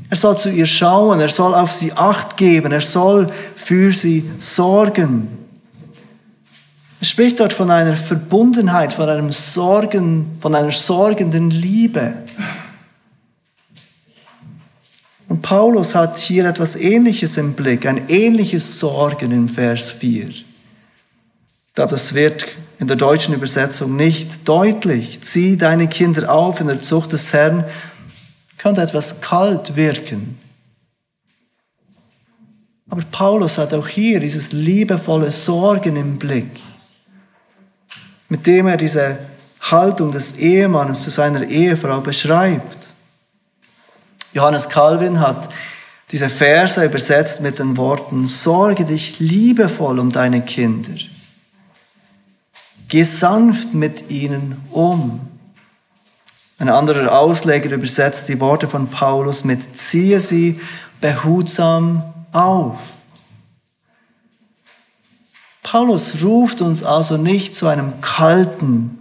Er 0.10 0.16
soll 0.18 0.38
zu 0.38 0.50
ihr 0.50 0.66
schauen, 0.66 1.20
er 1.20 1.30
soll 1.30 1.54
auf 1.54 1.72
sie 1.72 1.92
acht 1.94 2.38
geben, 2.38 2.72
er 2.72 2.82
soll 2.82 3.30
für 3.56 3.92
sie 3.92 4.30
sorgen. 4.40 5.28
Er 7.00 7.06
spricht 7.06 7.40
dort 7.40 7.54
von 7.54 7.70
einer 7.70 7.96
Verbundenheit, 7.96 8.94
von 8.94 9.10
einem 9.10 9.32
Sorgen, 9.32 10.38
von 10.42 10.56
einer 10.56 10.72
sorgenden 10.72 11.52
Liebe. 11.52 12.14
Und 15.28 15.42
Paulus 15.42 15.94
hat 15.94 16.18
hier 16.18 16.46
etwas 16.46 16.76
Ähnliches 16.76 17.38
im 17.38 17.54
Blick, 17.54 17.86
ein 17.86 18.08
ähnliches 18.08 18.80
Sorgen 18.80 19.32
im 19.32 19.50
Vers 19.50 19.90
4. 19.90 20.30
Ich 20.30 20.46
das 21.76 22.16
wird 22.16 22.48
in 22.80 22.88
der 22.88 22.96
deutschen 22.96 23.36
Übersetzung 23.36 23.96
nicht 23.96 24.48
deutlich. 24.48 25.22
Zieh 25.22 25.58
deine 25.58 25.88
Kinder 25.88 26.34
auf 26.34 26.60
in 26.60 26.68
der 26.68 26.82
Zucht 26.82 27.14
des 27.14 27.34
Herrn, 27.34 27.66
könnte 28.58 28.82
etwas 28.82 29.22
kalt 29.22 29.76
wirken. 29.76 30.40
Aber 32.90 33.02
Paulus 33.12 33.58
hat 33.58 33.74
auch 33.74 33.88
hier 33.88 34.20
dieses 34.20 34.52
liebevolle 34.52 35.30
Sorgen 35.30 35.96
im 35.96 36.18
Blick, 36.18 36.60
mit 38.30 38.48
dem 38.48 38.68
er 38.68 38.78
diese 38.78 39.20
Haltung 39.60 40.12
des 40.12 40.38
Ehemannes 40.38 41.04
zu 41.04 41.10
seiner 41.10 41.44
Ehefrau 41.44 42.00
beschreibt. 42.00 42.92
Johannes 44.34 44.70
Calvin 44.70 45.20
hat 45.20 45.50
diese 46.12 46.30
Verse 46.30 46.84
übersetzt 46.84 47.42
mit 47.42 47.60
den 47.60 47.76
Worten, 47.76 48.26
sorge 48.26 48.86
dich 48.86 49.20
liebevoll 49.20 50.00
um 50.00 50.12
deine 50.12 50.42
Kinder. 50.42 50.94
Geh 52.88 53.04
sanft 53.04 53.74
mit 53.74 54.10
ihnen 54.10 54.64
um. 54.72 55.20
Ein 56.60 56.70
anderer 56.70 57.18
Ausleger 57.18 57.72
übersetzt 57.72 58.30
die 58.30 58.40
Worte 58.40 58.68
von 58.68 58.88
Paulus 58.88 59.44
mit 59.44 59.78
ziehe 59.78 60.20
sie 60.20 60.60
behutsam 61.00 62.14
auf. 62.32 62.80
Paulus 65.62 66.24
ruft 66.24 66.62
uns 66.62 66.82
also 66.82 67.18
nicht 67.18 67.56
zu 67.56 67.68
einem 67.68 68.02
kalten, 68.02 68.98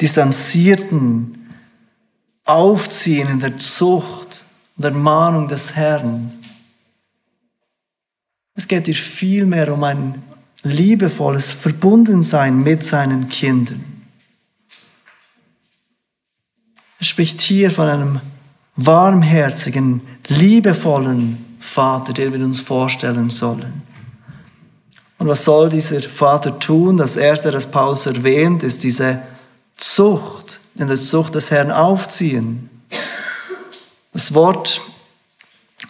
distanzierten 0.00 1.54
Aufziehen 2.44 3.28
in 3.28 3.40
der 3.40 3.56
Zucht 3.56 4.44
und 4.76 4.84
der 4.84 4.92
Mahnung 4.92 5.48
des 5.48 5.74
Herrn. 5.76 6.32
Es 8.54 8.66
geht 8.66 8.86
hier 8.86 8.94
vielmehr 8.94 9.72
um 9.72 9.84
ein 9.84 10.22
liebevolles 10.64 11.52
Verbundensein 11.52 12.62
mit 12.62 12.84
seinen 12.84 13.28
Kindern. 13.28 13.97
Er 16.98 17.04
spricht 17.04 17.40
hier 17.40 17.70
von 17.70 17.88
einem 17.88 18.20
warmherzigen, 18.76 20.00
liebevollen 20.28 21.56
Vater, 21.60 22.12
den 22.12 22.32
wir 22.32 22.44
uns 22.44 22.60
vorstellen 22.60 23.30
sollen. 23.30 23.82
Und 25.18 25.26
was 25.26 25.44
soll 25.44 25.68
dieser 25.68 26.00
Vater 26.02 26.58
tun? 26.58 26.96
Das 26.96 27.16
erste, 27.16 27.50
das 27.50 27.70
Paulus 27.70 28.06
erwähnt, 28.06 28.62
ist 28.62 28.84
diese 28.84 29.20
Zucht, 29.76 30.60
in 30.76 30.86
der 30.86 31.00
Zucht 31.00 31.34
des 31.34 31.50
Herrn 31.50 31.72
aufziehen. 31.72 32.70
Das 34.12 34.32
Wort 34.34 34.80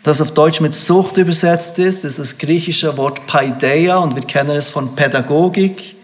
das 0.02 0.20
auf 0.20 0.32
Deutsch 0.32 0.60
mit 0.60 0.74
Sucht 0.74 1.16
übersetzt 1.16 1.78
ist, 1.78 2.04
ist 2.04 2.18
das 2.18 2.38
griechische 2.38 2.96
Wort 2.96 3.26
Paideia 3.26 3.98
und 3.98 4.14
wir 4.14 4.22
kennen 4.22 4.56
es 4.56 4.68
von 4.68 4.94
Pädagogik. 4.94 5.96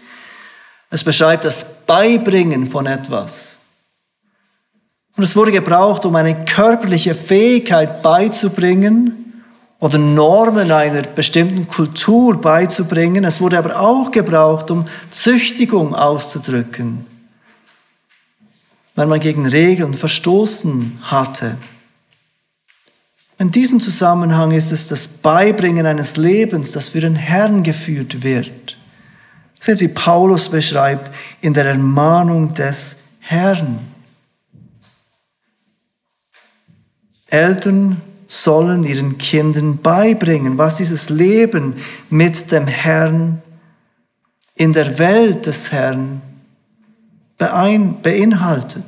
Es 0.89 1.03
beschreibt 1.03 1.45
das 1.45 1.85
Beibringen 1.85 2.67
von 2.67 2.85
etwas. 2.85 3.61
Und 5.15 5.23
es 5.23 5.35
wurde 5.35 5.51
gebraucht, 5.51 6.05
um 6.05 6.15
eine 6.15 6.45
körperliche 6.45 7.15
Fähigkeit 7.15 8.01
beizubringen 8.01 9.43
oder 9.79 9.97
Normen 9.97 10.71
einer 10.71 11.03
bestimmten 11.03 11.67
Kultur 11.67 12.39
beizubringen. 12.41 13.23
Es 13.23 13.39
wurde 13.39 13.57
aber 13.57 13.79
auch 13.79 14.11
gebraucht, 14.11 14.71
um 14.71 14.85
Züchtigung 15.11 15.95
auszudrücken, 15.95 17.05
wenn 18.95 19.07
man 19.07 19.19
gegen 19.19 19.45
Regeln 19.45 19.93
verstoßen 19.93 20.99
hatte. 21.03 21.57
In 23.37 23.51
diesem 23.51 23.79
Zusammenhang 23.81 24.51
ist 24.51 24.71
es 24.71 24.87
das 24.87 25.07
Beibringen 25.07 25.85
eines 25.85 26.15
Lebens, 26.15 26.71
das 26.71 26.89
für 26.89 27.01
den 27.01 27.15
Herrn 27.15 27.63
geführt 27.63 28.23
wird. 28.23 28.77
Seht, 29.59 29.79
wie 29.81 29.87
Paulus 29.87 30.49
beschreibt, 30.49 31.11
in 31.41 31.53
der 31.53 31.65
Ermahnung 31.65 32.53
des 32.53 32.97
Herrn. 33.19 33.94
Eltern 37.35 38.01
sollen 38.27 38.85
ihren 38.85 39.17
Kindern 39.17 39.77
beibringen, 39.77 40.57
was 40.57 40.77
dieses 40.77 41.09
Leben 41.09 41.75
mit 42.09 42.51
dem 42.51 42.65
Herrn 42.65 43.41
in 44.55 44.71
der 44.71 44.97
Welt 44.99 45.45
des 45.45 45.73
Herrn 45.73 46.21
beinhaltet. 47.37 48.85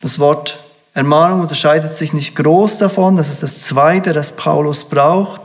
Das 0.00 0.18
Wort 0.18 0.58
Ermahnung 0.92 1.40
unterscheidet 1.40 1.94
sich 1.94 2.12
nicht 2.12 2.34
groß 2.34 2.78
davon. 2.78 3.16
Das 3.16 3.30
ist 3.30 3.44
das 3.44 3.60
Zweite, 3.60 4.12
das 4.12 4.34
Paulus 4.34 4.88
braucht. 4.88 5.42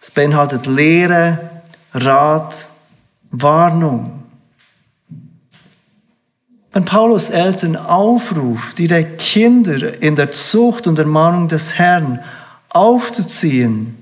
Es 0.00 0.10
beinhaltet 0.10 0.66
Lehre, 0.66 1.62
Rat, 1.92 2.68
Warnung. 3.32 4.21
Wenn 6.72 6.84
Paulus 6.86 7.28
Eltern 7.28 7.76
aufruft, 7.76 8.80
ihre 8.80 9.04
Kinder 9.04 10.00
in 10.02 10.16
der 10.16 10.32
Zucht 10.32 10.86
und 10.86 10.98
Ermahnung 10.98 11.48
des 11.48 11.78
Herrn 11.78 12.20
aufzuziehen, 12.70 13.98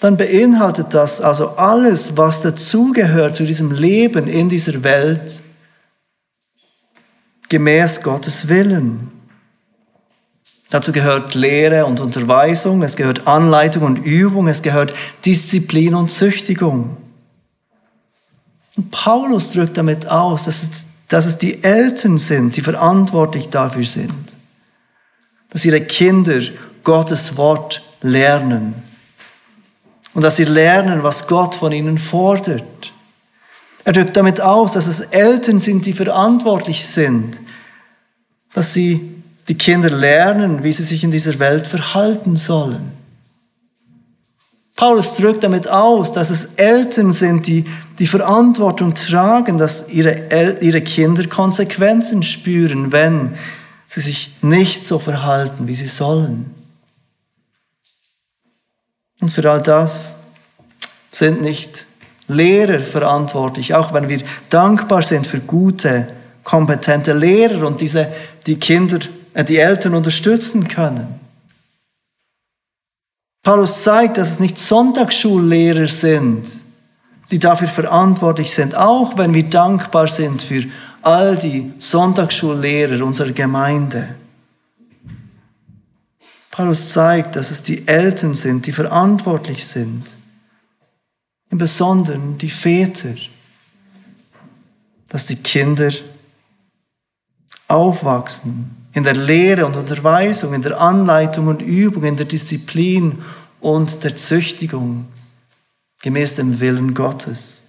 dann 0.00 0.16
beinhaltet 0.16 0.94
das 0.94 1.20
also 1.20 1.50
alles, 1.50 2.16
was 2.16 2.40
dazugehört 2.40 3.36
zu 3.36 3.44
diesem 3.44 3.70
Leben 3.70 4.28
in 4.28 4.48
dieser 4.48 4.82
Welt, 4.82 5.42
gemäß 7.48 8.02
Gottes 8.02 8.48
Willen. 8.48 9.12
Dazu 10.70 10.92
gehört 10.92 11.34
Lehre 11.34 11.86
und 11.86 12.00
Unterweisung, 12.00 12.82
es 12.82 12.96
gehört 12.96 13.26
Anleitung 13.26 13.84
und 13.84 13.98
Übung, 13.98 14.48
es 14.48 14.62
gehört 14.62 14.92
Disziplin 15.24 15.94
und 15.94 16.10
Züchtigung. 16.10 16.96
Und 18.76 18.90
Paulus 18.90 19.52
drückt 19.52 19.76
damit 19.76 20.08
aus, 20.08 20.44
dass 20.44 20.62
es, 20.62 20.85
dass 21.08 21.26
es 21.26 21.38
die 21.38 21.62
Eltern 21.62 22.18
sind, 22.18 22.56
die 22.56 22.60
verantwortlich 22.60 23.48
dafür 23.48 23.84
sind, 23.84 24.36
dass 25.50 25.64
ihre 25.64 25.80
Kinder 25.80 26.40
Gottes 26.82 27.36
Wort 27.36 27.82
lernen 28.02 28.74
und 30.14 30.22
dass 30.22 30.36
sie 30.36 30.44
lernen, 30.44 31.02
was 31.02 31.26
Gott 31.26 31.54
von 31.54 31.72
ihnen 31.72 31.98
fordert. 31.98 32.92
Er 33.84 33.92
drückt 33.92 34.16
damit 34.16 34.40
aus, 34.40 34.72
dass 34.72 34.86
es 34.86 35.00
Eltern 35.00 35.58
sind, 35.58 35.86
die 35.86 35.92
verantwortlich 35.92 36.86
sind, 36.86 37.38
dass 38.52 38.74
sie 38.74 39.22
die 39.48 39.56
Kinder 39.56 39.90
lernen, 39.90 40.64
wie 40.64 40.72
sie 40.72 40.82
sich 40.82 41.04
in 41.04 41.12
dieser 41.12 41.38
Welt 41.38 41.66
verhalten 41.66 42.36
sollen. 42.36 42.92
Paulus 44.74 45.16
drückt 45.16 45.44
damit 45.44 45.68
aus, 45.68 46.12
dass 46.12 46.30
es 46.30 46.54
Eltern 46.56 47.12
sind, 47.12 47.46
die 47.46 47.64
die 47.98 48.06
Verantwortung 48.06 48.94
tragen, 48.94 49.58
dass 49.58 49.88
ihre, 49.88 50.30
El 50.30 50.58
ihre 50.60 50.82
Kinder 50.82 51.26
Konsequenzen 51.26 52.22
spüren, 52.22 52.92
wenn 52.92 53.34
sie 53.86 54.00
sich 54.00 54.36
nicht 54.42 54.84
so 54.84 54.98
verhalten, 54.98 55.66
wie 55.66 55.74
sie 55.74 55.86
sollen. 55.86 56.54
Und 59.20 59.30
für 59.30 59.50
all 59.50 59.62
das 59.62 60.16
sind 61.10 61.40
nicht 61.40 61.86
Lehrer 62.28 62.80
verantwortlich, 62.80 63.74
auch 63.74 63.94
wenn 63.94 64.08
wir 64.08 64.20
dankbar 64.50 65.02
sind 65.02 65.26
für 65.26 65.40
gute, 65.40 66.08
kompetente 66.42 67.12
Lehrer 67.12 67.66
und 67.66 67.80
diese 67.80 68.08
die 68.46 68.56
Kinder 68.56 68.98
äh, 69.32 69.44
die 69.44 69.58
Eltern 69.58 69.94
unterstützen 69.94 70.66
können. 70.66 71.20
Paulus 73.42 73.84
zeigt, 73.84 74.18
dass 74.18 74.32
es 74.32 74.40
nicht 74.40 74.58
Sonntagsschullehrer 74.58 75.86
sind, 75.86 76.46
die 77.30 77.38
dafür 77.38 77.68
verantwortlich 77.68 78.52
sind, 78.52 78.74
auch 78.74 79.18
wenn 79.18 79.34
wir 79.34 79.44
dankbar 79.44 80.08
sind 80.08 80.42
für 80.42 80.64
all 81.02 81.36
die 81.36 81.72
Sonntagsschullehrer 81.78 83.04
unserer 83.04 83.32
Gemeinde. 83.32 84.14
Paulus 86.50 86.92
zeigt, 86.92 87.36
dass 87.36 87.50
es 87.50 87.62
die 87.62 87.86
Eltern 87.86 88.34
sind, 88.34 88.66
die 88.66 88.72
verantwortlich 88.72 89.66
sind, 89.66 90.04
im 91.50 91.58
Besonderen 91.58 92.38
die 92.38 92.48
Väter, 92.48 93.14
dass 95.08 95.26
die 95.26 95.36
Kinder 95.36 95.90
aufwachsen 97.68 98.74
in 98.92 99.04
der 99.04 99.14
Lehre 99.14 99.66
und 99.66 99.76
Unterweisung, 99.76 100.54
in 100.54 100.62
der 100.62 100.80
Anleitung 100.80 101.48
und 101.48 101.60
Übung, 101.60 102.04
in 102.04 102.16
der 102.16 102.26
Disziplin 102.26 103.18
und 103.60 104.02
der 104.02 104.16
Züchtigung, 104.16 105.06
gemäß 106.02 106.34
dem 106.34 106.60
Willen 106.60 106.94
Gottes. 106.94 107.62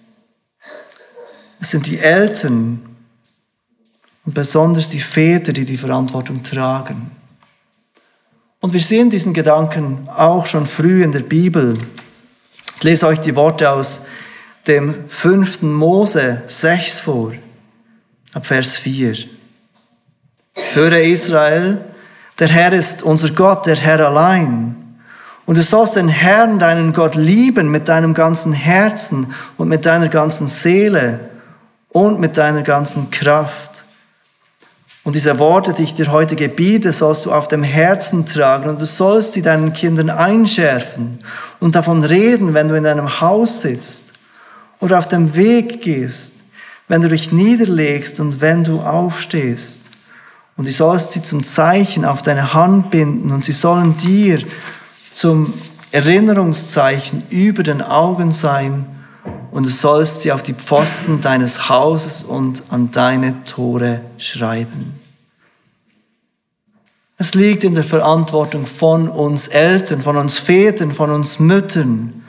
Es 1.59 1.71
sind 1.71 1.87
die 1.87 1.99
Eltern 1.99 2.81
und 4.25 4.33
besonders 4.33 4.89
die 4.89 4.99
Väter, 4.99 5.53
die 5.53 5.65
die 5.65 5.77
Verantwortung 5.77 6.43
tragen. 6.43 7.11
Und 8.59 8.73
wir 8.73 8.81
sehen 8.81 9.09
diesen 9.09 9.33
Gedanken 9.33 10.09
auch 10.09 10.45
schon 10.45 10.65
früh 10.65 11.03
in 11.03 11.11
der 11.11 11.21
Bibel. 11.21 11.77
Ich 12.77 12.83
lese 12.83 13.07
euch 13.07 13.19
die 13.19 13.35
Worte 13.35 13.69
aus 13.69 14.05
dem 14.67 15.07
fünften 15.09 15.71
Mose 15.71 16.41
6 16.45 16.99
vor, 16.99 17.33
ab 18.33 18.45
Vers 18.45 18.75
4. 18.75 19.15
Höre 20.73 21.01
Israel, 21.01 21.85
der 22.39 22.49
Herr 22.49 22.73
ist 22.73 23.03
unser 23.03 23.29
Gott, 23.33 23.65
der 23.65 23.77
Herr 23.77 24.05
allein. 24.05 24.86
Und 25.47 25.57
du 25.57 25.63
sollst 25.63 25.95
den 25.95 26.09
Herrn, 26.09 26.59
deinen 26.59 26.91
Gott, 26.91 27.15
lieben 27.15 27.71
mit 27.71 27.87
deinem 27.87 28.13
ganzen 28.13 28.51
Herzen 28.51 29.33
und 29.55 29.69
mit 29.69 29.85
deiner 29.85 30.09
ganzen 30.09 30.47
Seele 30.47 31.21
und 31.87 32.19
mit 32.19 32.35
deiner 32.37 32.63
ganzen 32.63 33.09
Kraft. 33.11 33.85
Und 35.05 35.15
diese 35.15 35.39
Worte, 35.39 35.71
die 35.71 35.83
ich 35.83 35.93
dir 35.93 36.11
heute 36.11 36.35
gebiete, 36.35 36.91
sollst 36.91 37.25
du 37.25 37.31
auf 37.31 37.47
dem 37.47 37.63
Herzen 37.63 38.25
tragen 38.25 38.69
und 38.69 38.81
du 38.81 38.85
sollst 38.85 39.33
sie 39.33 39.41
deinen 39.41 39.71
Kindern 39.71 40.09
einschärfen 40.09 41.19
und 41.61 41.75
davon 41.75 42.03
reden, 42.03 42.53
wenn 42.53 42.67
du 42.67 42.75
in 42.75 42.83
deinem 42.83 43.21
Haus 43.21 43.61
sitzt 43.61 44.11
oder 44.81 44.99
auf 44.99 45.07
dem 45.07 45.33
Weg 45.33 45.81
gehst, 45.81 46.33
wenn 46.89 46.99
du 46.99 47.07
dich 47.07 47.31
niederlegst 47.31 48.19
und 48.19 48.41
wenn 48.41 48.65
du 48.65 48.81
aufstehst 48.81 49.83
und 50.57 50.67
du 50.67 50.71
sollst 50.73 51.13
sie 51.13 51.23
zum 51.23 51.41
Zeichen 51.45 52.03
auf 52.03 52.21
deine 52.21 52.53
Hand 52.53 52.89
binden 52.89 53.31
und 53.31 53.45
sie 53.45 53.53
sollen 53.53 53.95
dir 53.95 54.43
zum 55.17 55.53
Erinnerungszeichen 55.91 57.23
über 57.29 57.63
den 57.63 57.81
Augen 57.81 58.31
sein 58.31 58.85
und 59.51 59.65
du 59.65 59.69
sollst 59.69 60.21
sie 60.21 60.31
auf 60.31 60.43
die 60.43 60.53
Pfosten 60.53 61.21
deines 61.21 61.69
Hauses 61.69 62.23
und 62.23 62.63
an 62.69 62.91
deine 62.91 63.43
Tore 63.45 64.01
schreiben. 64.17 64.99
Es 67.17 67.33
liegt 67.33 67.63
in 67.63 67.73
der 67.73 67.83
Verantwortung 67.83 68.67
von 68.67 69.09
uns 69.09 69.47
Eltern, 69.47 70.03
von 70.03 70.17
uns 70.17 70.37
Vätern, 70.37 70.91
von 70.91 71.09
uns 71.09 71.39
Müttern, 71.39 72.23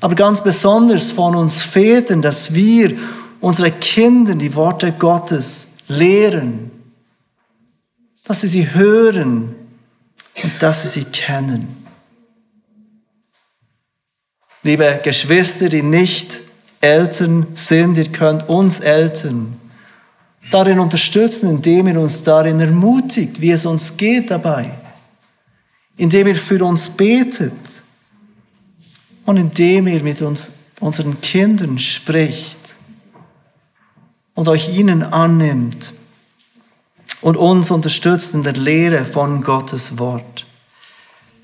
aber 0.00 0.14
ganz 0.14 0.42
besonders 0.42 1.10
von 1.10 1.34
uns 1.34 1.60
Vätern, 1.60 2.22
dass 2.22 2.54
wir 2.54 2.96
unsere 3.40 3.70
Kinder 3.70 4.34
die 4.34 4.54
Worte 4.54 4.92
Gottes 4.92 5.74
lehren 5.88 6.70
dass 8.26 8.40
sie 8.40 8.48
sie 8.48 8.74
hören 8.74 9.54
und 10.42 10.52
dass 10.62 10.82
sie 10.82 11.00
sie 11.00 11.04
kennen. 11.04 11.85
Liebe 14.66 14.98
Geschwister, 15.00 15.68
die 15.68 15.84
nicht 15.84 16.40
Eltern 16.80 17.46
sind, 17.54 17.96
ihr 17.98 18.10
könnt 18.10 18.48
uns 18.48 18.80
Eltern 18.80 19.60
darin 20.50 20.80
unterstützen, 20.80 21.48
indem 21.48 21.86
ihr 21.86 22.00
uns 22.00 22.24
darin 22.24 22.58
ermutigt, 22.58 23.40
wie 23.40 23.52
es 23.52 23.64
uns 23.64 23.96
geht 23.96 24.28
dabei, 24.32 24.72
indem 25.96 26.26
ihr 26.26 26.34
für 26.34 26.64
uns 26.64 26.88
betet 26.88 27.52
und 29.24 29.36
indem 29.36 29.86
ihr 29.86 30.02
mit 30.02 30.20
uns, 30.20 30.50
unseren 30.80 31.20
Kindern 31.20 31.78
spricht 31.78 32.58
und 34.34 34.48
euch 34.48 34.76
ihnen 34.76 35.04
annimmt 35.04 35.94
und 37.20 37.36
uns 37.36 37.70
unterstützt 37.70 38.34
in 38.34 38.42
der 38.42 38.54
Lehre 38.54 39.04
von 39.04 39.42
Gottes 39.42 39.96
Wort. 40.00 40.44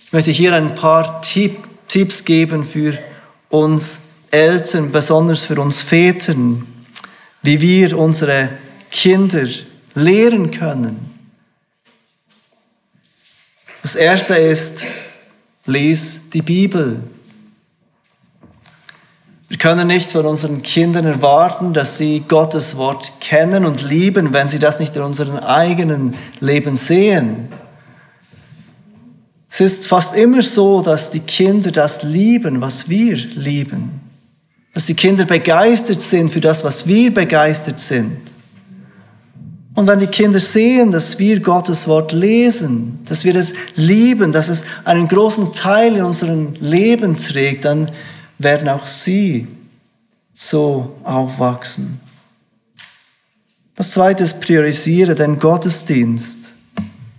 Ich 0.00 0.12
möchte 0.12 0.32
hier 0.32 0.56
ein 0.56 0.74
paar 0.74 1.22
Tipps 1.22 2.24
geben 2.24 2.64
für 2.64 2.98
uns 3.52 4.00
Eltern, 4.30 4.90
besonders 4.90 5.44
für 5.44 5.60
uns 5.60 5.82
Vätern, 5.82 6.66
wie 7.42 7.60
wir 7.60 7.98
unsere 7.98 8.48
Kinder 8.90 9.46
lehren 9.94 10.50
können. 10.50 11.10
Das 13.82 13.94
erste 13.94 14.36
ist, 14.36 14.84
lies 15.66 16.30
die 16.30 16.40
Bibel. 16.40 17.02
Wir 19.48 19.58
können 19.58 19.86
nicht 19.86 20.10
von 20.12 20.24
unseren 20.24 20.62
Kindern 20.62 21.04
erwarten, 21.04 21.74
dass 21.74 21.98
sie 21.98 22.24
Gottes 22.26 22.78
Wort 22.78 23.12
kennen 23.20 23.66
und 23.66 23.82
lieben, 23.82 24.32
wenn 24.32 24.48
sie 24.48 24.58
das 24.58 24.80
nicht 24.80 24.96
in 24.96 25.02
unserem 25.02 25.36
eigenen 25.36 26.14
Leben 26.40 26.78
sehen. 26.78 27.52
Es 29.54 29.60
ist 29.60 29.86
fast 29.86 30.14
immer 30.14 30.40
so, 30.40 30.80
dass 30.80 31.10
die 31.10 31.20
Kinder 31.20 31.70
das 31.70 32.02
lieben, 32.02 32.62
was 32.62 32.88
wir 32.88 33.16
lieben. 33.16 34.00
Dass 34.72 34.86
die 34.86 34.94
Kinder 34.94 35.26
begeistert 35.26 36.00
sind 36.00 36.30
für 36.30 36.40
das, 36.40 36.64
was 36.64 36.86
wir 36.86 37.12
begeistert 37.12 37.78
sind. 37.78 38.16
Und 39.74 39.86
wenn 39.86 39.98
die 39.98 40.06
Kinder 40.06 40.40
sehen, 40.40 40.90
dass 40.90 41.18
wir 41.18 41.38
Gottes 41.40 41.86
Wort 41.86 42.12
lesen, 42.12 43.00
dass 43.04 43.24
wir 43.24 43.36
es 43.36 43.52
lieben, 43.76 44.32
dass 44.32 44.48
es 44.48 44.64
einen 44.84 45.06
großen 45.06 45.52
Teil 45.52 45.96
in 45.96 46.02
unserem 46.02 46.54
Leben 46.58 47.14
trägt, 47.16 47.66
dann 47.66 47.90
werden 48.38 48.70
auch 48.70 48.86
sie 48.86 49.48
so 50.32 50.96
aufwachsen. 51.04 52.00
Das 53.76 53.90
zweite 53.90 54.24
ist, 54.24 54.40
priorisiere 54.40 55.14
den 55.14 55.38
Gottesdienst 55.38 56.54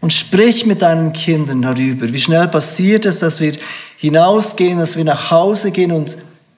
und 0.04 0.12
sprich 0.12 0.66
mit 0.66 0.82
deinen 0.82 1.14
Kindern 1.14 1.62
darüber. 1.62 2.12
Wie 2.12 2.20
schnell 2.20 2.50
passiert 2.50 3.06
es, 3.06 3.20
dass 3.20 3.40
wir 3.40 3.54
hinausgehen, 3.96 4.78
dass 4.78 4.98
wir 4.98 5.06
nach 5.06 5.32
Hause 5.32 5.72
gehen 5.72 5.94
und 5.94 6.18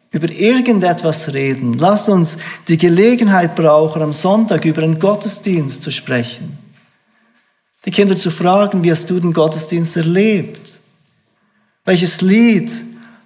über 0.10 0.32
irgendetwas 0.32 1.32
reden. 1.32 1.78
Lass 1.78 2.10
uns 2.10 2.39
die 2.68 2.78
Gelegenheit 2.78 3.54
brauchen, 3.54 4.02
am 4.02 4.14
Sonntag 4.14 4.66
über 4.66 4.82
einen 4.82 4.98
Gottesdienst 4.98 5.84
zu 5.84 5.91
sprechen. 5.91 6.58
Die 7.86 7.91
Kinder 7.91 8.16
zu 8.18 8.32
fragen, 8.32 8.84
wie 8.84 8.89
hast 8.89 9.12
du 9.12 9.20
den 9.20 9.32
Gottesdienst 9.32 9.96
erlebt? 9.96 10.80
Welches 11.84 12.22
Lied 12.22 12.72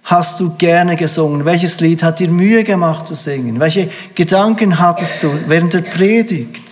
hast 0.02 0.38
du 0.38 0.54
gerne 0.58 0.96
gesungen? 0.96 1.46
Welches 1.46 1.80
Lied 1.80 2.02
hat 2.02 2.20
dir 2.20 2.28
Mühe 2.28 2.62
gemacht 2.62 3.06
zu 3.06 3.14
singen? 3.14 3.58
Welche 3.58 3.88
Gedanken 4.14 4.78
hattest 4.78 5.22
du 5.22 5.30
während 5.46 5.72
der 5.72 5.80
Predigt? 5.80 6.69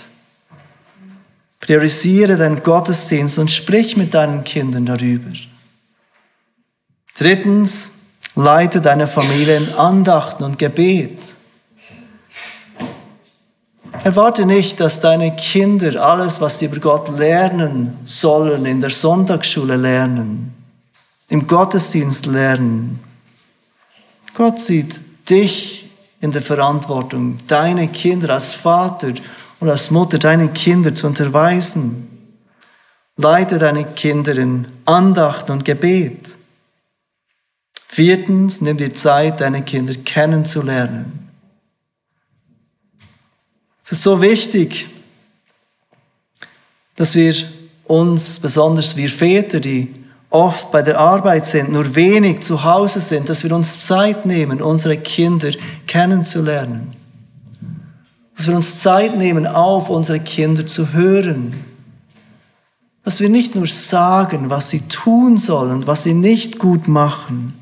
Priorisiere 1.69 2.37
deinen 2.37 2.63
Gottesdienst 2.63 3.39
und 3.39 3.51
sprich 3.51 3.95
mit 3.95 4.15
deinen 4.15 4.43
Kindern 4.43 4.87
darüber. 4.87 5.31
Drittens, 7.19 7.93
leite 8.35 8.81
deine 8.81 9.07
Familie 9.07 9.59
in 9.59 9.75
Andachten 9.75 10.45
und 10.45 10.59
Gebet. 10.59 11.35
Erwarte 14.03 14.47
nicht, 14.47 14.81
dass 14.81 15.01
deine 15.01 15.37
Kinder 15.37 16.03
alles, 16.03 16.41
was 16.41 16.59
sie 16.59 16.65
über 16.65 16.81
Gott 16.81 17.19
lernen 17.19 17.99
sollen, 18.03 18.65
in 18.65 18.81
der 18.81 18.89
Sonntagsschule 18.89 19.77
lernen, 19.77 20.55
im 21.29 21.47
Gottesdienst 21.47 22.25
lernen. 22.25 22.99
Gott 24.33 24.59
sieht 24.59 25.03
dich 25.29 25.91
in 26.23 26.31
der 26.31 26.41
Verantwortung, 26.41 27.37
deine 27.47 27.89
Kinder 27.89 28.31
als 28.31 28.55
Vater 28.55 29.13
und 29.61 29.69
als 29.69 29.91
Mutter, 29.91 30.19
deine 30.19 30.49
Kinder 30.49 30.95
zu 30.95 31.07
unterweisen. 31.07 32.09
Leite 33.17 33.59
deine 33.59 33.85
Kinder 33.85 34.37
in 34.37 34.69
Andacht 34.85 35.51
und 35.51 35.65
Gebet. 35.65 36.37
Viertens, 37.89 38.61
nimm 38.61 38.77
dir 38.77 38.95
Zeit, 38.95 39.41
deine 39.41 39.63
Kinder 39.63 39.95
kennenzulernen. 39.95 41.31
Es 43.85 43.93
ist 43.93 44.03
so 44.03 44.21
wichtig, 44.21 44.87
dass 46.95 47.15
wir 47.15 47.35
uns, 47.85 48.39
besonders 48.39 48.97
wir 48.97 49.09
Väter, 49.09 49.61
die 49.61 49.95
oft 50.31 50.71
bei 50.71 50.83
der 50.83 50.99
Arbeit 50.99 51.47
sind, 51.47 51.73
nur 51.73 51.95
wenig 51.95 52.41
zu 52.41 52.63
Hause 52.63 53.01
sind, 53.01 53.29
dass 53.29 53.43
wir 53.43 53.53
uns 53.53 53.87
Zeit 53.87 54.27
nehmen, 54.27 54.61
unsere 54.61 54.99
Kinder 54.99 55.51
kennenzulernen. 55.87 56.98
Dass 58.39 58.47
wir 58.47 58.55
uns 58.55 58.81
Zeit 58.81 59.19
nehmen, 59.19 59.49
auf 59.49 59.91
unsere 59.91 60.21
Kinder 60.21 60.65
zu 60.65 60.93
hören. 60.93 61.55
Dass 63.03 63.19
wir 63.19 63.29
nicht 63.29 63.57
nur 63.57 63.67
sagen, 63.67 64.49
was 64.49 64.71
sie 64.71 64.87
tun 64.87 65.39
sollen, 65.39 65.89
was 65.89 66.05
sie 66.05 66.15
nicht 66.15 66.61
gut 66.61 66.87
machen, 66.87 67.53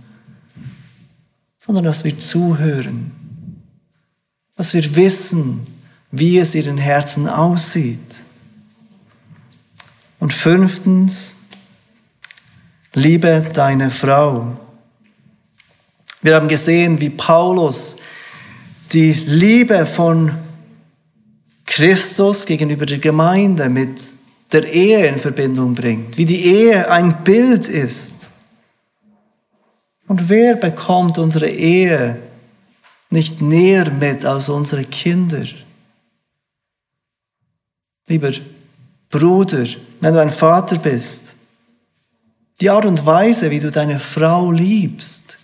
sondern 1.59 1.85
dass 1.85 2.05
wir 2.05 2.18
zuhören. 2.18 3.11
Dass 4.55 4.74
wir 4.74 4.97
wissen, 4.97 5.62
wie 6.11 6.37
es 6.37 6.55
ihren 6.55 6.77
Herzen 6.77 7.27
aussieht. 7.27 8.22
Und 10.20 10.35
fünftens, 10.35 11.37
liebe 12.93 13.47
deine 13.55 13.89
Frau. 13.89 14.59
Wir 16.20 16.35
haben 16.35 16.49
gesehen, 16.49 17.01
wie 17.01 17.09
Paulus 17.09 17.97
die 18.93 19.14
Liebe 19.14 19.87
von 19.87 20.33
Christus 21.77 22.47
gegenüber 22.47 22.87
der 22.87 22.97
Gemeinde 22.97 23.68
mit 23.68 24.14
der 24.51 24.64
Ehe 24.64 25.09
in 25.09 25.18
Verbindung 25.18 25.74
bringt, 25.74 26.16
wie 26.16 26.24
die 26.24 26.47
Ehe 26.47 26.91
ein 26.91 27.22
Bild 27.22 27.68
ist. 27.68 28.31
Und 30.09 30.31
wer 30.31 30.55
bekommt 30.55 31.18
unsere 31.18 31.51
Ehe 31.51 32.16
nicht 33.11 33.43
näher 33.43 33.91
mit 33.91 34.24
als 34.24 34.49
unsere 34.49 34.85
Kinder? 34.85 35.45
Lieber 38.09 38.31
Bruder, 39.11 39.66
wenn 40.01 40.14
du 40.14 40.22
ein 40.22 40.31
Vater 40.31 40.79
bist, 40.79 41.37
die 42.62 42.70
Art 42.70 42.87
und 42.87 43.05
Weise, 43.05 43.51
wie 43.51 43.61
du 43.61 43.70
deine 43.70 43.99
Frau 43.99 44.51
liebst, 44.51 45.39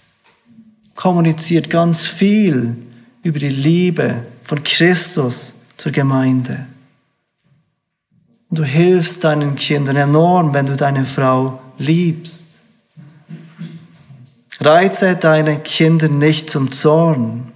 kommuniziert 0.94 1.68
ganz 1.68 2.06
viel 2.06 2.74
über 3.22 3.38
die 3.38 3.50
Liebe 3.50 4.24
von 4.44 4.62
Christus 4.62 5.56
zur 5.82 5.90
Gemeinde. 5.90 6.64
Du 8.50 8.62
hilfst 8.62 9.24
deinen 9.24 9.56
Kindern 9.56 9.96
enorm, 9.96 10.54
wenn 10.54 10.66
du 10.66 10.76
deine 10.76 11.04
Frau 11.04 11.58
liebst. 11.76 12.46
Reize 14.60 15.16
deine 15.16 15.58
Kinder 15.58 16.06
nicht 16.08 16.50
zum 16.50 16.70
Zorn. 16.70 17.52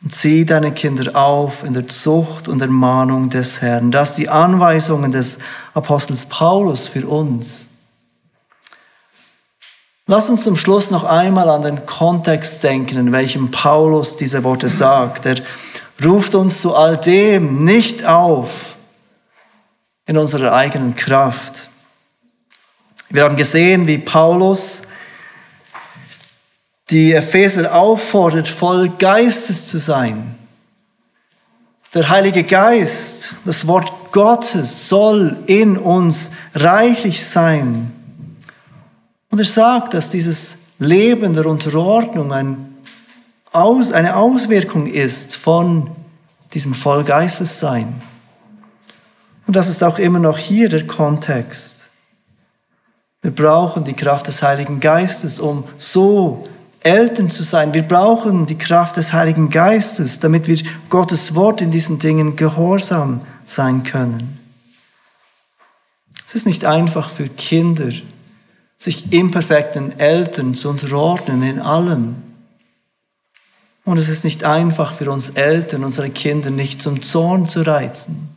Und 0.00 0.14
zieh 0.14 0.44
deine 0.44 0.70
Kinder 0.70 1.16
auf 1.16 1.64
in 1.64 1.72
der 1.72 1.88
Zucht 1.88 2.46
und 2.46 2.62
Ermahnung 2.62 3.30
des 3.30 3.60
Herrn. 3.60 3.90
Das 3.90 4.14
die 4.14 4.28
Anweisungen 4.28 5.10
des 5.10 5.40
Apostels 5.74 6.26
Paulus 6.26 6.86
für 6.86 7.04
uns. 7.04 7.66
Lass 10.06 10.30
uns 10.30 10.44
zum 10.44 10.56
Schluss 10.56 10.92
noch 10.92 11.02
einmal 11.02 11.48
an 11.48 11.62
den 11.62 11.84
Kontext 11.86 12.62
denken, 12.62 12.96
in 12.96 13.12
welchem 13.12 13.50
Paulus 13.50 14.16
diese 14.16 14.44
Worte 14.44 14.68
sagt. 14.68 15.26
Er 15.26 15.36
ruft 16.04 16.34
uns 16.34 16.60
zu 16.60 16.74
all 16.74 16.96
dem 16.96 17.64
nicht 17.64 18.04
auf 18.04 18.76
in 20.06 20.16
unserer 20.16 20.52
eigenen 20.52 20.94
Kraft. 20.94 21.68
Wir 23.08 23.24
haben 23.24 23.36
gesehen, 23.36 23.86
wie 23.86 23.98
Paulus 23.98 24.82
die 26.90 27.12
Epheser 27.12 27.74
auffordert, 27.74 28.48
voll 28.48 28.88
Geistes 28.88 29.66
zu 29.68 29.78
sein. 29.78 30.34
Der 31.94 32.08
Heilige 32.08 32.44
Geist, 32.44 33.34
das 33.44 33.66
Wort 33.66 33.92
Gottes 34.12 34.88
soll 34.88 35.36
in 35.46 35.76
uns 35.76 36.32
reichlich 36.54 37.24
sein. 37.24 37.92
Und 39.30 39.38
er 39.38 39.44
sagt, 39.44 39.94
dass 39.94 40.10
dieses 40.10 40.58
Leben 40.78 41.32
der 41.34 41.46
Unterordnung 41.46 42.32
ein 42.32 42.69
Aus, 43.52 43.90
eine 43.90 44.16
Auswirkung 44.16 44.86
ist 44.86 45.36
von 45.36 45.90
diesem 46.54 46.74
Vollgeistessein. 46.74 48.00
Und 49.46 49.56
das 49.56 49.68
ist 49.68 49.82
auch 49.82 49.98
immer 49.98 50.20
noch 50.20 50.38
hier 50.38 50.68
der 50.68 50.86
Kontext. 50.86 51.88
Wir 53.22 53.32
brauchen 53.32 53.84
die 53.84 53.94
Kraft 53.94 54.28
des 54.28 54.42
Heiligen 54.42 54.80
Geistes, 54.80 55.40
um 55.40 55.64
so 55.76 56.44
Eltern 56.80 57.28
zu 57.28 57.42
sein. 57.42 57.74
Wir 57.74 57.82
brauchen 57.82 58.46
die 58.46 58.56
Kraft 58.56 58.96
des 58.96 59.12
Heiligen 59.12 59.50
Geistes, 59.50 60.20
damit 60.20 60.46
wir 60.46 60.58
Gottes 60.88 61.34
Wort 61.34 61.60
in 61.60 61.70
diesen 61.70 61.98
Dingen 61.98 62.36
gehorsam 62.36 63.20
sein 63.44 63.82
können. 63.82 64.38
Es 66.26 66.34
ist 66.34 66.46
nicht 66.46 66.64
einfach 66.64 67.10
für 67.10 67.28
Kinder, 67.28 67.90
sich 68.78 69.12
imperfekten 69.12 69.98
Eltern 69.98 70.54
zu 70.54 70.70
unterordnen 70.70 71.42
in 71.42 71.58
allem. 71.58 72.29
Und 73.90 73.98
es 73.98 74.08
ist 74.08 74.22
nicht 74.22 74.44
einfach 74.44 74.92
für 74.92 75.10
uns 75.10 75.30
Eltern, 75.30 75.82
unsere 75.82 76.10
Kinder 76.10 76.50
nicht 76.50 76.80
zum 76.80 77.02
Zorn 77.02 77.48
zu 77.48 77.62
reizen. 77.62 78.28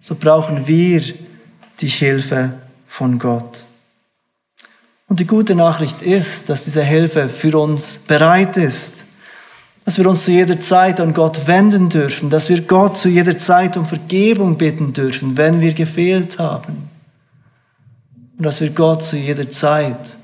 So 0.00 0.14
brauchen 0.14 0.68
wir 0.68 1.02
die 1.80 1.88
Hilfe 1.88 2.52
von 2.86 3.18
Gott. 3.18 3.66
Und 5.08 5.18
die 5.18 5.26
gute 5.26 5.56
Nachricht 5.56 6.02
ist, 6.02 6.48
dass 6.48 6.66
diese 6.66 6.84
Hilfe 6.84 7.28
für 7.28 7.58
uns 7.58 7.98
bereit 7.98 8.56
ist, 8.56 9.06
dass 9.84 9.98
wir 9.98 10.08
uns 10.08 10.24
zu 10.24 10.30
jeder 10.30 10.60
Zeit 10.60 11.00
an 11.00 11.12
Gott 11.12 11.48
wenden 11.48 11.88
dürfen, 11.88 12.30
dass 12.30 12.48
wir 12.48 12.60
Gott 12.60 12.96
zu 12.96 13.08
jeder 13.08 13.38
Zeit 13.38 13.76
um 13.76 13.86
Vergebung 13.86 14.56
bitten 14.56 14.92
dürfen, 14.92 15.36
wenn 15.36 15.60
wir 15.60 15.74
gefehlt 15.74 16.38
haben. 16.38 16.88
Und 18.38 18.44
dass 18.44 18.60
wir 18.60 18.70
Gott 18.70 19.02
zu 19.02 19.16
jeder 19.16 19.50
Zeit 19.50 20.16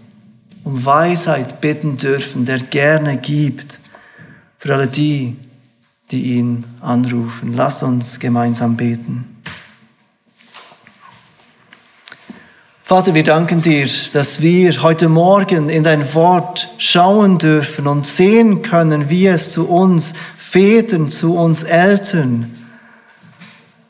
um 0.67 0.85
Weisheit 0.85 1.61
bitten 1.61 1.97
dürfen, 1.97 2.45
der 2.45 2.59
gerne 2.59 3.17
gibt 3.17 3.79
für 4.59 4.75
alle 4.75 4.89
die, 4.89 5.37
die 6.11 6.35
ihn 6.35 6.65
anrufen. 6.81 7.53
Lasst 7.53 7.85
uns 7.85 8.19
gemeinsam 8.19 8.77
beten. 8.77 9.37
Vater, 12.83 13.15
wir 13.15 13.23
danken 13.23 13.63
dir, 13.63 13.89
dass 14.13 14.43
wir 14.43 14.83
heute 14.83 15.09
Morgen 15.09 15.69
in 15.69 15.85
dein 15.85 16.13
Wort 16.15 16.69
schauen 16.79 17.39
dürfen 17.39 17.87
und 17.87 18.05
sehen 18.05 18.63
können, 18.63 19.09
wie 19.09 19.29
es 19.29 19.53
zu 19.53 19.69
uns 19.69 20.15
Vätern, 20.37 21.11
zu 21.11 21.37
uns 21.37 21.63
Eltern, 21.63 22.53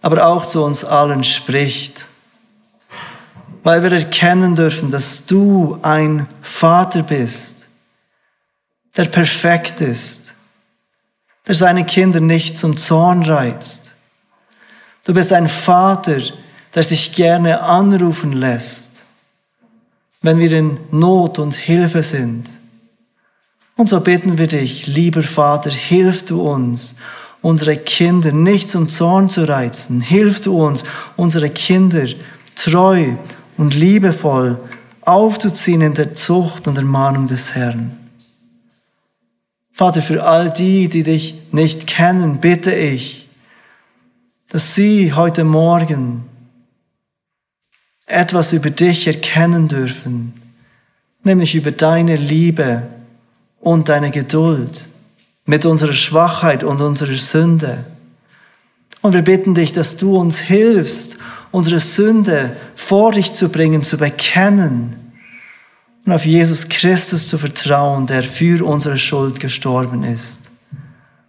aber 0.02 0.26
auch 0.26 0.44
zu 0.44 0.62
uns 0.62 0.84
allen 0.84 1.24
spricht. 1.24 2.08
Weil 3.66 3.82
wir 3.82 3.90
erkennen 3.90 4.54
dürfen, 4.54 4.90
dass 4.92 5.26
du 5.26 5.78
ein 5.82 6.28
Vater 6.40 7.02
bist, 7.02 7.68
der 8.96 9.06
perfekt 9.06 9.80
ist, 9.80 10.34
der 11.48 11.56
seine 11.56 11.84
Kinder 11.84 12.20
nicht 12.20 12.56
zum 12.56 12.76
Zorn 12.76 13.24
reizt. 13.24 13.92
Du 15.04 15.12
bist 15.12 15.32
ein 15.32 15.48
Vater, 15.48 16.20
der 16.74 16.82
sich 16.84 17.14
gerne 17.14 17.60
anrufen 17.60 18.32
lässt 18.32 18.86
wenn 20.26 20.38
wir 20.40 20.52
in 20.52 20.78
Not 20.90 21.38
und 21.38 21.54
Hilfe 21.54 22.02
sind. 22.02 22.50
Und 23.76 23.88
so 23.88 24.00
bitten 24.00 24.38
wir 24.38 24.48
dich, 24.48 24.86
lieber 24.86 25.22
Vater, 25.22 25.70
hilf 25.70 26.24
du 26.24 26.42
uns, 26.42 26.96
unsere 27.42 27.76
Kinder 27.76 28.32
nicht 28.32 28.68
zum 28.68 28.88
Zorn 28.88 29.28
zu 29.28 29.46
reizen. 29.48 30.00
Hilf 30.00 30.40
du 30.40 30.60
uns, 30.64 30.82
unsere 31.16 31.48
Kinder 31.50 32.06
treu 32.56 33.12
und 33.56 33.74
liebevoll 33.74 34.58
aufzuziehen 35.02 35.82
in 35.82 35.94
der 35.94 36.14
Zucht 36.14 36.66
und 36.66 36.76
Ermahnung 36.76 37.26
des 37.26 37.54
Herrn. 37.54 37.96
Vater, 39.72 40.02
für 40.02 40.24
all 40.24 40.50
die, 40.50 40.88
die 40.88 41.02
dich 41.02 41.34
nicht 41.52 41.86
kennen, 41.86 42.40
bitte 42.40 42.74
ich, 42.74 43.28
dass 44.48 44.74
sie 44.74 45.12
heute 45.12 45.44
Morgen 45.44 46.24
etwas 48.06 48.52
über 48.52 48.70
dich 48.70 49.06
erkennen 49.06 49.68
dürfen, 49.68 50.32
nämlich 51.24 51.54
über 51.54 51.72
deine 51.72 52.16
Liebe 52.16 52.84
und 53.60 53.88
deine 53.88 54.10
Geduld 54.10 54.88
mit 55.44 55.66
unserer 55.66 55.92
Schwachheit 55.92 56.64
und 56.64 56.80
unserer 56.80 57.18
Sünde. 57.18 57.84
Und 59.02 59.12
wir 59.12 59.22
bitten 59.22 59.54
dich, 59.54 59.72
dass 59.72 59.96
du 59.96 60.16
uns 60.16 60.38
hilfst, 60.38 61.16
unsere 61.56 61.80
Sünde 61.80 62.54
vor 62.74 63.12
dich 63.12 63.32
zu 63.32 63.48
bringen, 63.48 63.82
zu 63.82 63.96
bekennen 63.96 64.94
und 66.04 66.12
auf 66.12 66.26
Jesus 66.26 66.68
Christus 66.68 67.30
zu 67.30 67.38
vertrauen, 67.38 68.06
der 68.06 68.24
für 68.24 68.62
unsere 68.62 68.98
Schuld 68.98 69.40
gestorben 69.40 70.04
ist. 70.04 70.50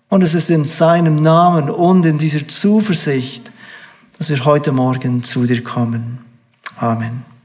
Und 0.10 0.24
es 0.24 0.34
ist 0.34 0.50
in 0.50 0.66
seinem 0.66 1.16
Namen 1.16 1.70
und 1.70 2.06
in 2.06 2.18
dieser 2.18 2.46
Zuversicht, 2.46 3.54
dass 4.18 4.30
wir 4.30 4.44
heute 4.44 4.74
Morgen 4.74 5.24
zu 5.24 5.46
dir 5.46 5.64
kommen. 5.64 6.18
Amen. 6.76 7.37